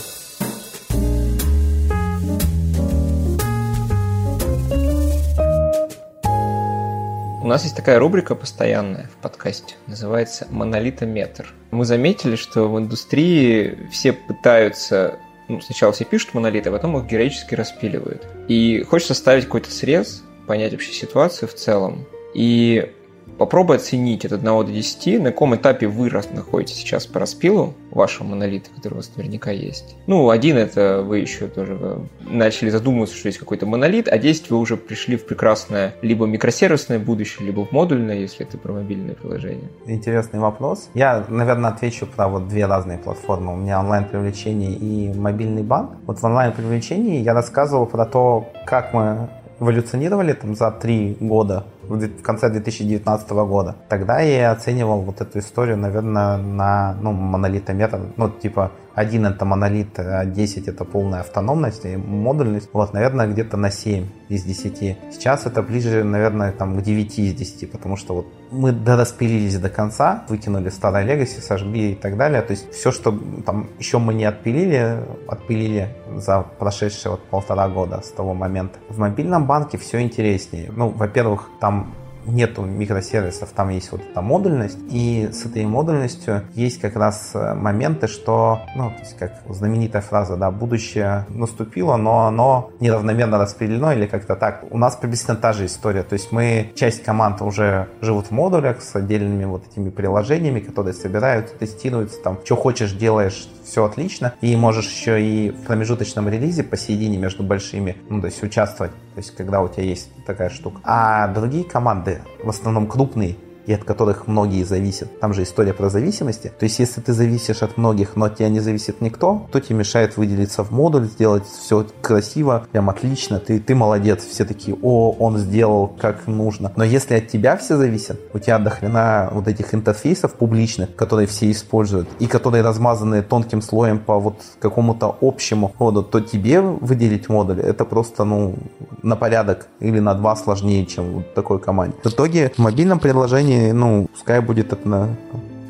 [7.45, 11.53] У нас есть такая рубрика постоянная в подкасте, называется «Монолитометр».
[11.73, 15.19] Мы заметили, что в индустрии все пытаются
[15.49, 18.27] ну, сначала все пишут монолиты, а потом их героически распиливают.
[18.49, 22.07] И хочется ставить какой-то срез, понять вообще ситуацию в целом.
[22.33, 22.91] И
[23.39, 28.29] Попробуй оценить от 1 до 10, на каком этапе вы находитесь сейчас по распилу вашего
[28.29, 29.97] монолита, который у вас наверняка есть.
[30.07, 34.51] Ну, один это вы еще тоже э, начали задумываться, что есть какой-то монолит, а 10
[34.51, 39.15] вы уже пришли в прекрасное либо микросервисное будущее, либо в модульное, если это про мобильное
[39.15, 39.69] приложение.
[39.87, 40.89] Интересный вопрос.
[40.95, 43.55] Я, наверное, отвечу про вот две разные платформы.
[43.55, 45.93] У меня онлайн-привлечение и мобильный банк.
[46.07, 49.29] Вот в онлайн-привлечении я рассказывал про то, как мы
[49.61, 53.77] эволюционировали там за три года в конце 2019 года.
[53.89, 58.01] Тогда я оценивал вот эту историю, наверное, на ну, монолитометр.
[58.17, 62.71] Ну, типа, один это монолит, а 10 это полная автономность и модульность.
[62.73, 64.99] Вот, наверное, где-то на 7 из 10.
[65.13, 69.69] Сейчас это ближе, наверное, там, к 9 из 10, потому что вот мы дораспилились до
[69.69, 72.43] конца, выкинули старое Legacy, сожгли и так далее.
[72.43, 78.01] То есть все, что там еще мы не отпилили, отпилили за прошедшие вот полтора года
[78.03, 78.79] с того момента.
[78.89, 80.71] В мобильном банке все интереснее.
[80.75, 81.95] Ну, во-первых, там
[82.27, 87.55] нету микросервисов, там есть вот эта модульность, и с этой модульностью есть как раз э,
[87.55, 93.93] моменты, что, ну, то есть как знаменитая фраза, да, будущее наступило, но оно неравномерно распределено
[93.93, 94.65] или как-то так.
[94.71, 98.83] У нас приблизительно та же история, то есть мы, часть команд уже живут в модулях
[98.83, 104.55] с отдельными вот этими приложениями, которые собираются, тестируются, там, что хочешь делаешь, все отлично, и
[104.57, 109.35] можешь еще и в промежуточном релизе посередине между большими, ну, то есть участвовать, то есть
[109.35, 110.81] когда у тебя есть такая штука.
[110.85, 113.37] А другие команды, в основном крупные,
[113.67, 115.21] и от которых многие зависят.
[115.21, 116.53] Там же история про зависимости.
[116.59, 119.79] То есть, если ты зависишь от многих, но от тебя не зависит никто, то тебе
[119.79, 124.25] мешает выделиться в модуль, сделать все красиво, прям отлично, ты, ты молодец.
[124.25, 126.73] Все такие, о, он сделал как нужно.
[126.77, 131.51] Но если от тебя все зависят, у тебя дохрена вот этих интерфейсов публичных, которые все
[131.51, 137.61] используют, и которые размазаны тонким слоем по вот какому-то общему коду, то тебе выделить модуль,
[137.61, 138.55] это просто, ну,
[139.03, 141.97] на порядок или на два сложнее, чем вот такой команде.
[142.03, 145.17] В итоге в мобильном приложении времени, ну, пускай будет это на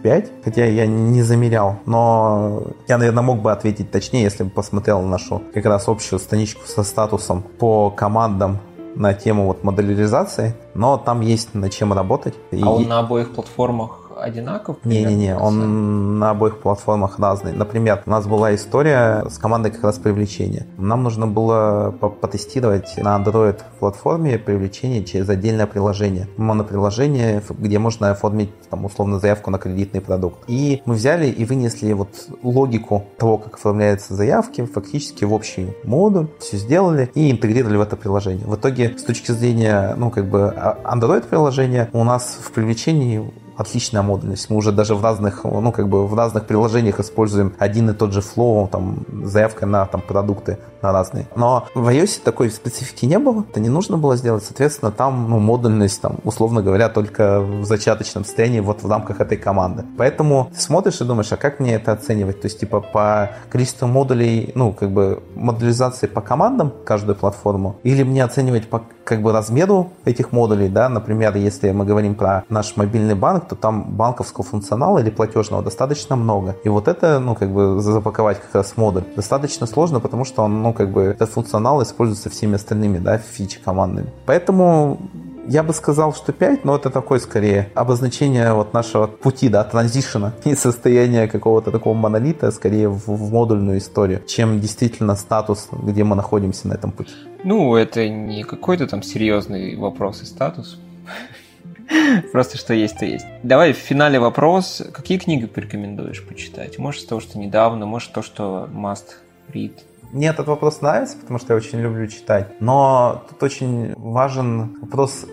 [0.02, 5.00] 5, хотя я не замерял, но я, наверное, мог бы ответить точнее, если бы посмотрел
[5.00, 8.58] на нашу как раз общую страничку со статусом по командам
[8.94, 12.34] на тему вот моделизации, но там есть над чем работать.
[12.52, 12.62] А и...
[12.62, 14.78] он на обоих платформах одинаков?
[14.84, 17.52] Не-не-не, он на обоих платформах разный.
[17.52, 20.66] Например, у нас была история с командой как раз привлечения.
[20.78, 26.26] Нам нужно было потестировать на Android платформе привлечение через отдельное приложение.
[26.38, 30.38] Моноприложение, где можно оформить там, условно заявку на кредитный продукт.
[30.46, 32.08] И мы взяли и вынесли вот
[32.42, 37.96] логику того, как оформляются заявки, фактически в общий модуль, все сделали и интегрировали в это
[37.96, 38.46] приложение.
[38.46, 43.22] В итоге, с точки зрения, ну, как бы а, Android приложения, у нас в привлечении
[43.56, 44.50] отличная модульность.
[44.50, 48.12] Мы уже даже в разных, ну, как бы в разных приложениях используем один и тот
[48.12, 51.26] же флоу, там, заявка на там, продукты на разные.
[51.36, 54.44] Но в iOS такой специфики не было, это не нужно было сделать.
[54.44, 59.38] Соответственно, там ну, модульность, там, условно говоря, только в зачаточном состоянии вот в рамках этой
[59.38, 59.84] команды.
[59.96, 62.40] Поэтому ты смотришь и думаешь, а как мне это оценивать?
[62.40, 68.02] То есть, типа, по количеству модулей, ну, как бы модулизации по командам каждую платформу, или
[68.02, 72.76] мне оценивать по как бы размеру этих модулей, да, например, если мы говорим про наш
[72.76, 76.56] мобильный банк, то там банковского функционала или платежного достаточно много.
[76.64, 80.62] И вот это, ну, как бы запаковать как раз модуль достаточно сложно, потому что он,
[80.62, 84.08] ну, как бы этот функционал используется всеми остальными, да, фичи командными.
[84.26, 84.98] Поэтому
[85.46, 90.32] я бы сказал, что 5, но это такое скорее обозначение вот нашего пути, да, транзишена
[90.44, 96.16] и состояния какого-то такого монолита скорее в, в модульную историю, чем действительно статус, где мы
[96.16, 97.12] находимся на этом пути.
[97.44, 100.78] Ну, это не какой-то там серьезный вопрос и статус.
[102.32, 103.26] Просто что есть, то есть.
[103.42, 104.82] Давай в финале вопрос.
[104.92, 106.78] Какие книги порекомендуешь почитать?
[106.78, 109.16] Может, то, что недавно, может, то, что must
[109.52, 109.78] read?
[110.12, 112.60] Мне этот вопрос нравится, потому что я очень люблю читать.
[112.60, 115.26] Но тут очень важен вопрос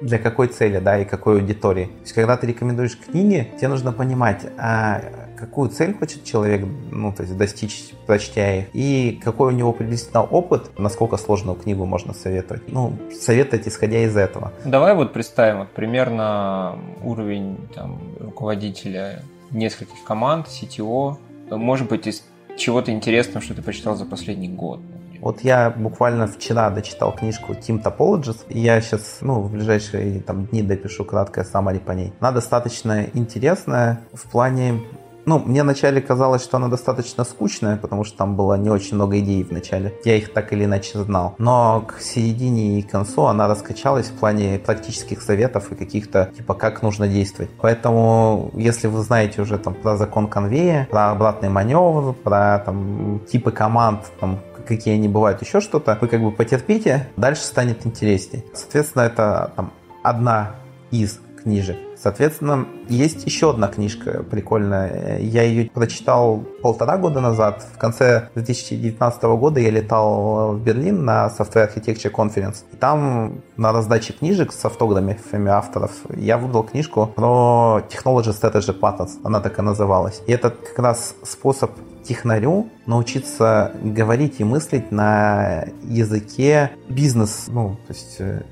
[0.00, 1.86] для какой цели, да, и какой аудитории.
[1.86, 5.00] То есть, когда ты рекомендуешь книги, тебе нужно понимать, а
[5.36, 10.22] какую цель хочет человек, ну, то есть достичь, прочтя их, и какой у него приблизительно
[10.22, 12.62] опыт, насколько сложную книгу можно советовать.
[12.72, 14.52] Ну, советовать, исходя из этого.
[14.64, 21.16] Давай вот представим вот примерно уровень там, руководителя нескольких команд, CTO,
[21.50, 22.24] может быть, из
[22.56, 24.80] чего-то интересного, что ты прочитал за последний год?
[25.20, 30.46] Вот я буквально вчера дочитал книжку Team Topologist, и я сейчас, ну, в ближайшие там,
[30.46, 32.12] дни допишу краткое summary по ней.
[32.20, 34.82] Она достаточно интересная в плане
[35.26, 39.18] ну, мне вначале казалось, что она достаточно скучная, потому что там было не очень много
[39.18, 39.92] идей в начале.
[40.04, 41.34] Я их так или иначе знал.
[41.38, 46.82] Но к середине и концу она раскачалась в плане практических советов и каких-то, типа, как
[46.82, 47.50] нужно действовать.
[47.60, 53.50] Поэтому, если вы знаете уже там про закон конвея, про обратный маневр, про там типы
[53.50, 58.44] команд, там, какие они бывают, еще что-то, вы как бы потерпите, дальше станет интереснее.
[58.54, 59.72] Соответственно, это там
[60.04, 60.54] одна
[60.92, 61.76] из книжек.
[61.96, 65.18] Соответственно, есть еще одна книжка прикольная.
[65.20, 67.66] Я ее прочитал полтора года назад.
[67.74, 72.64] В конце 2019 года я летал в Берлин на Software Architecture Conference.
[72.72, 79.18] И там на раздаче книжек с автографами авторов я выбрал книжку про Technology Strategy Patterns.
[79.24, 80.22] Она так и называлась.
[80.26, 81.70] И это как раз способ
[82.06, 88.42] технарю научиться говорить и мыслить на языке бизнес, ну, то есть э,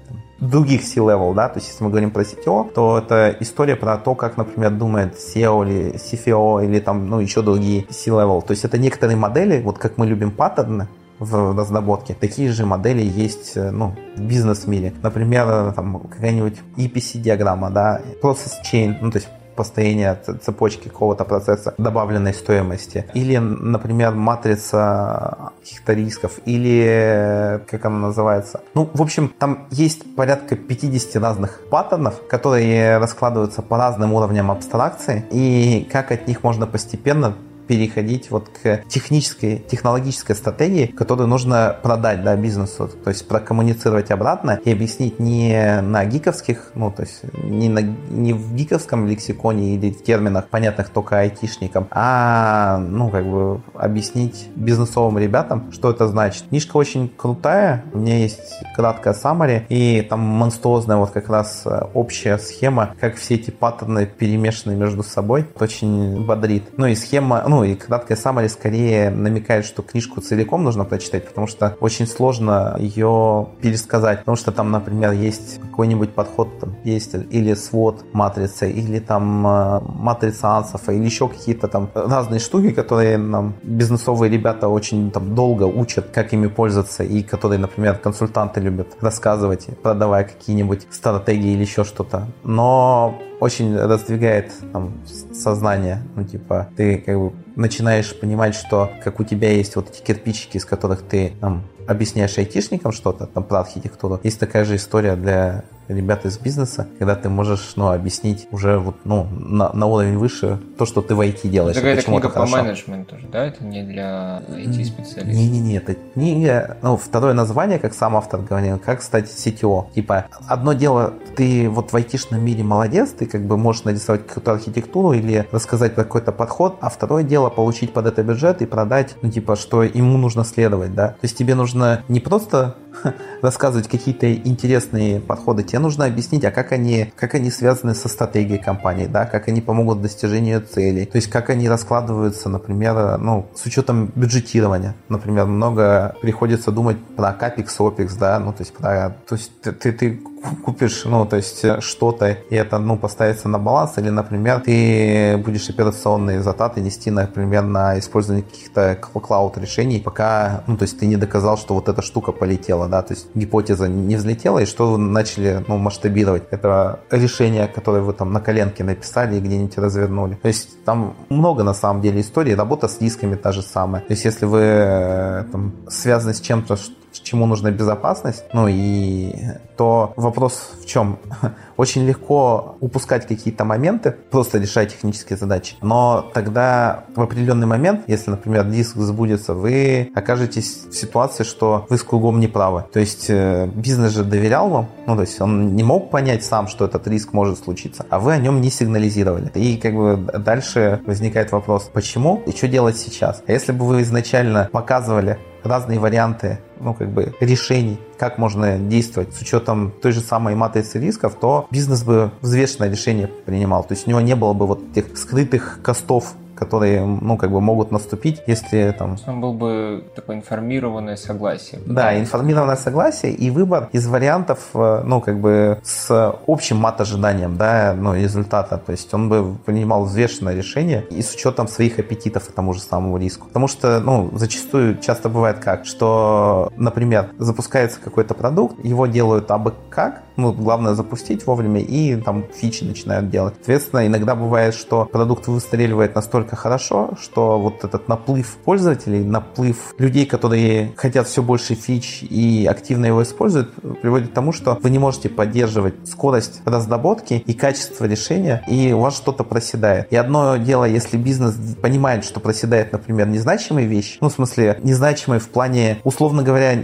[0.48, 4.14] других C-level, да, то есть если мы говорим про CTO, то это история про то,
[4.14, 8.42] как, например, думает SEO или CFO или там, ну, еще другие C-level.
[8.42, 10.88] То есть это некоторые модели, вот как мы любим паттерны,
[11.18, 12.14] в разработке.
[12.14, 14.92] Такие же модели есть э, ну, в бизнес-мире.
[15.02, 22.34] Например, там какая-нибудь EPC-диаграмма, да, process chain, ну, то есть построения цепочки какого-то процесса добавленной
[22.34, 23.06] стоимости.
[23.14, 26.38] Или, например, матрица каких-то рисков.
[26.44, 28.60] Или, как она называется.
[28.74, 35.24] Ну, в общем, там есть порядка 50 разных паттернов, которые раскладываются по разным уровням абстракции.
[35.30, 37.34] И как от них можно постепенно
[37.66, 44.60] переходить вот к технической, технологической стратегии, которую нужно продать да, бизнесу, то есть прокоммуницировать обратно
[44.64, 49.90] и объяснить не на гиковских, ну, то есть не, на, не в гиковском лексиконе или
[49.90, 56.48] терминах, понятных только айтишникам, а, ну, как бы объяснить бизнесовым ребятам, что это значит.
[56.48, 61.82] Книжка очень крутая, у меня есть краткая summary, и там монструозная вот как раз э,
[61.94, 65.42] общая схема, как все эти паттерны перемешаны между собой.
[65.42, 66.64] Это очень бодрит.
[66.76, 71.46] Ну и схема, ну и краткая summary скорее намекает, что книжку целиком нужно прочитать, потому
[71.46, 77.54] что очень сложно ее пересказать, потому что там, например, есть какой-нибудь подход, там есть или
[77.54, 83.54] свод матрицы, или там э, матрица ансофа, или еще какие-то там разные штуки, которые нам
[83.62, 89.68] бизнесовые ребята очень там долго учат, как ими пользоваться, и которые, например, консультанты любят рассказывать,
[89.80, 92.26] продавая какие-нибудь стратегии или еще что-то.
[92.42, 94.94] Но очень раздвигает там,
[95.32, 96.02] сознание.
[96.16, 100.56] Ну, типа, ты как бы начинаешь понимать, что как у тебя есть вот эти кирпичики,
[100.56, 105.64] из которых ты там, объясняешь айтишникам что-то, там, про архитектуру, есть такая же история для
[105.88, 110.60] ребят из бизнеса, когда ты можешь, ну, объяснить уже вот, ну, на, на уровень выше
[110.78, 111.76] то, что ты в IT делаешь.
[111.76, 113.44] Это какая-то книга по менеджменту же, да?
[113.46, 115.26] Это не для IT-специалистов?
[115.26, 119.92] Не-не-не, это книга, ну, второе название, как сам автор говорил, как стать CTO.
[119.94, 124.52] Типа, одно дело, ты вот в айтишном мире молодец, ты как бы можешь нарисовать какую-то
[124.52, 129.16] архитектуру или рассказать про какой-то подход, а второе дело получить под это бюджет и продать,
[129.22, 131.08] ну, типа, что ему нужно следовать, да?
[131.08, 132.76] То есть тебе нужно не просто
[133.42, 138.58] рассказывать какие-то интересные подходы, тебе нужно объяснить, а как они, как они связаны со стратегией
[138.58, 143.64] компании, да, как они помогут достижению целей, то есть как они раскладываются, например, ну, с
[143.66, 149.34] учетом бюджетирования, например, много приходится думать про капекс, опекс, да, ну, то есть про, то
[149.34, 150.20] есть ты, ты, ты
[150.64, 155.36] купишь, ну, то есть э, что-то, и это, ну, поставится на баланс, или, например, ты
[155.38, 161.06] будешь операционные затраты нести, например, на использование каких-то клауд решений, пока, ну, то есть ты
[161.06, 164.92] не доказал, что вот эта штука полетела, да, то есть гипотеза не взлетела, и что
[164.92, 170.34] вы начали, ну, масштабировать это решение, которое вы там на коленке написали и где-нибудь развернули.
[170.34, 174.02] То есть там много, на самом деле, историй, работа с рисками та же самая.
[174.02, 176.76] То есть если вы э, там связаны с чем-то,
[177.24, 178.44] чему нужна безопасность.
[178.52, 179.34] Ну и
[179.76, 181.18] то вопрос в чем?
[181.76, 185.74] Очень легко упускать какие-то моменты, просто решать технические задачи.
[185.82, 191.98] Но тогда в определенный момент, если, например, диск сбудется, вы окажетесь в ситуации, что вы
[191.98, 192.84] с кругом не правы.
[192.92, 196.68] То есть э, бизнес же доверял вам, ну то есть он не мог понять сам,
[196.68, 199.50] что этот риск может случиться, а вы о нем не сигнализировали.
[199.54, 203.42] И как бы дальше возникает вопрос, почему и что делать сейчас?
[203.46, 209.34] А если бы вы изначально показывали разные варианты ну, как бы решений, как можно действовать
[209.34, 213.82] с учетом той же самой матрицы рисков, то бизнес бы взвешенное решение принимал.
[213.84, 217.60] То есть у него не было бы вот этих скрытых костов которые, ну, как бы
[217.60, 219.16] могут наступить, если там...
[219.26, 221.80] Он был бы такое информированное согласие.
[221.86, 227.94] Да, информированное согласие и выбор из вариантов, э, ну, как бы с общим мат-ожиданием, да,
[227.96, 228.78] ну, результата.
[228.78, 232.80] То есть он бы принимал взвешенное решение и с учетом своих аппетитов к тому же
[232.80, 233.48] самому риску.
[233.48, 239.74] Потому что, ну, зачастую часто бывает как, что, например, запускается какой-то продукт, его делают абы
[239.90, 243.54] как, ну, главное запустить вовремя, и там фичи начинают делать.
[243.56, 250.26] Соответственно, иногда бывает, что продукт выстреливает настолько хорошо, что вот этот наплыв пользователей, наплыв людей,
[250.26, 254.98] которые хотят все больше фич и активно его используют, приводит к тому, что вы не
[254.98, 260.12] можете поддерживать скорость разработки и качество решения, и у вас что-то проседает.
[260.12, 265.40] И одно дело, если бизнес понимает, что проседает, например, незначимые вещи, ну, в смысле, незначимые
[265.40, 266.78] в плане, условно говоря,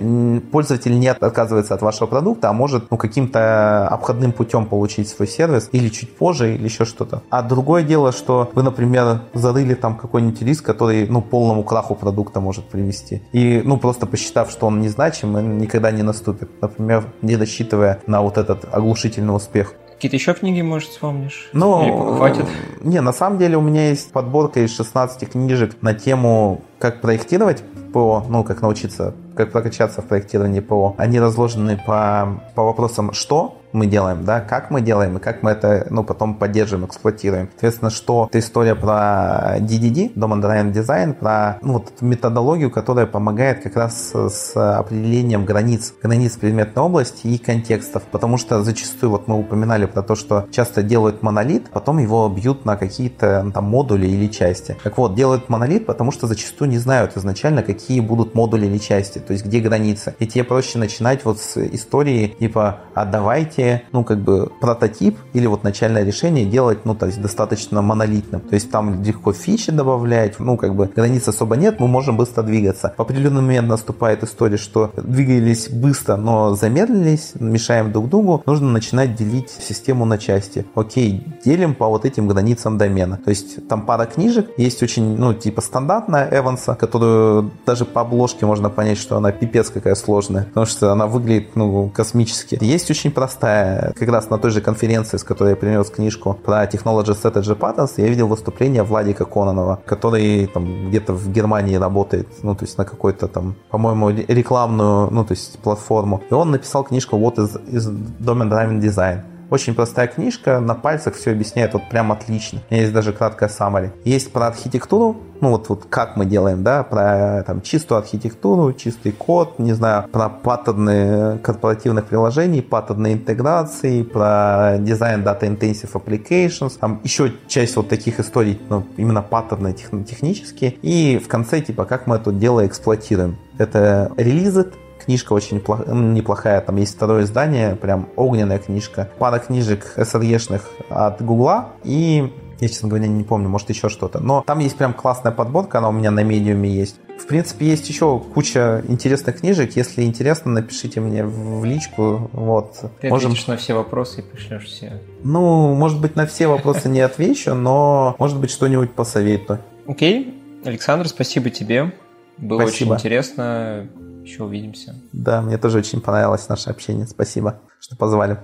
[0.53, 5.69] пользователь не отказывается от вашего продукта, а может, ну, каким-то обходным путем получить свой сервис
[5.73, 7.23] или чуть позже, или еще что-то.
[7.31, 12.41] А другое дело, что вы, например, зарыли там какой-нибудь риск, который, ну, полному краху продукта
[12.41, 13.23] может привести.
[13.33, 16.49] И, ну, просто посчитав, что он незначим, он никогда не наступит.
[16.61, 19.75] Например, не рассчитывая на вот этот оглушительный успех.
[19.95, 21.51] Какие-то еще книги, может, вспомнишь?
[21.53, 22.47] Ну, хватит?
[22.81, 27.63] Не, на самом деле у меня есть подборка из 16 книжек на тему, как проектировать
[27.93, 30.95] ПО, ну, как научиться, как прокачаться в проектировании ПО.
[30.97, 35.53] Они разложены по, по вопросам «что?», мы делаем, да, как мы делаем и как мы
[35.53, 37.49] это, ну, потом поддерживаем, эксплуатируем.
[37.53, 43.63] Соответственно, что это история про DDD, Domain Driven Design, про ну, вот методологию, которая помогает
[43.63, 49.39] как раз с определением границ, границ предметной области и контекстов, потому что зачастую, вот мы
[49.39, 54.07] упоминали про то, что часто делают монолит, потом его бьют на какие-то ну, там модули
[54.07, 54.77] или части.
[54.83, 59.19] Так вот, делают монолит, потому что зачастую не знают изначально, какие будут модули или части,
[59.19, 60.15] то есть где границы.
[60.19, 65.19] И тебе проще начинать вот с истории типа, а давайте давайте, ну, как бы прототип
[65.33, 68.41] или вот начальное решение делать, ну, то есть достаточно монолитным.
[68.41, 72.43] То есть там легко фичи добавлять, ну, как бы границ особо нет, мы можем быстро
[72.43, 72.95] двигаться.
[72.97, 79.15] В определенный момент наступает история, что двигались быстро, но замедлились, мешаем друг другу, нужно начинать
[79.15, 80.65] делить систему на части.
[80.75, 83.19] Окей, делим по вот этим границам домена.
[83.25, 88.47] То есть там пара книжек, есть очень, ну, типа стандартная Эванса, которую даже по обложке
[88.47, 92.59] можно понять, что она пипец какая сложная, потому что она выглядит, ну, космически.
[92.61, 93.50] Есть очень простая
[93.97, 97.93] как раз на той же конференции, с которой я принес книжку про Technology Strategy Patterns,
[97.97, 102.85] я видел выступление Владика Кононова, который там где-то в Германии работает, ну, то есть на
[102.85, 106.23] какой-то там, по-моему, рекламную, ну, то есть платформу.
[106.31, 109.21] И он написал книжку вот из, из Domain Driven Design.
[109.51, 112.61] Очень простая книжка, на пальцах все объясняет вот прям отлично.
[112.71, 113.91] У меня есть даже краткая summary.
[114.05, 119.11] Есть про архитектуру, ну вот, вот как мы делаем, да, про там чистую архитектуру, чистый
[119.11, 127.01] код, не знаю, про паттерны корпоративных приложений, паттерны интеграции, про дизайн Data Intensive Applications, там
[127.03, 132.07] еще часть вот таких историй, ну, именно паттерны тех, технические, и в конце, типа, как
[132.07, 133.37] мы это дело эксплуатируем.
[133.59, 134.71] Это релизы,
[135.11, 139.11] Книжка очень неплохая, там есть второе издание, прям огненная книжка.
[139.19, 144.21] Пара книжек SRE-шных от Гугла и я, честно говоря, не помню, может еще что-то.
[144.21, 147.01] Но там есть прям классная подборка, она у меня на медиуме есть.
[147.19, 149.75] В принципе, есть еще куча интересных книжек.
[149.75, 152.31] Если интересно, напишите мне в личку.
[152.33, 152.77] Вот.
[153.01, 153.35] Ты Можем...
[153.49, 155.01] на все вопросы и пришлешь все.
[155.25, 159.59] Ну, может быть, на все вопросы не отвечу, но может быть что-нибудь посоветую.
[159.89, 160.41] Окей.
[160.65, 161.93] Александр, спасибо тебе.
[162.37, 162.93] Было спасибо.
[162.93, 163.89] очень интересно.
[164.23, 164.95] Еще увидимся.
[165.13, 167.07] Да, мне тоже очень понравилось наше общение.
[167.07, 168.39] Спасибо, что позвали.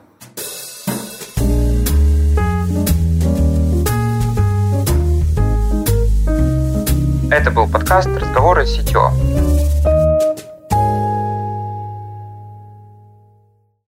[7.31, 9.56] Это был подкаст «Разговоры с сетё».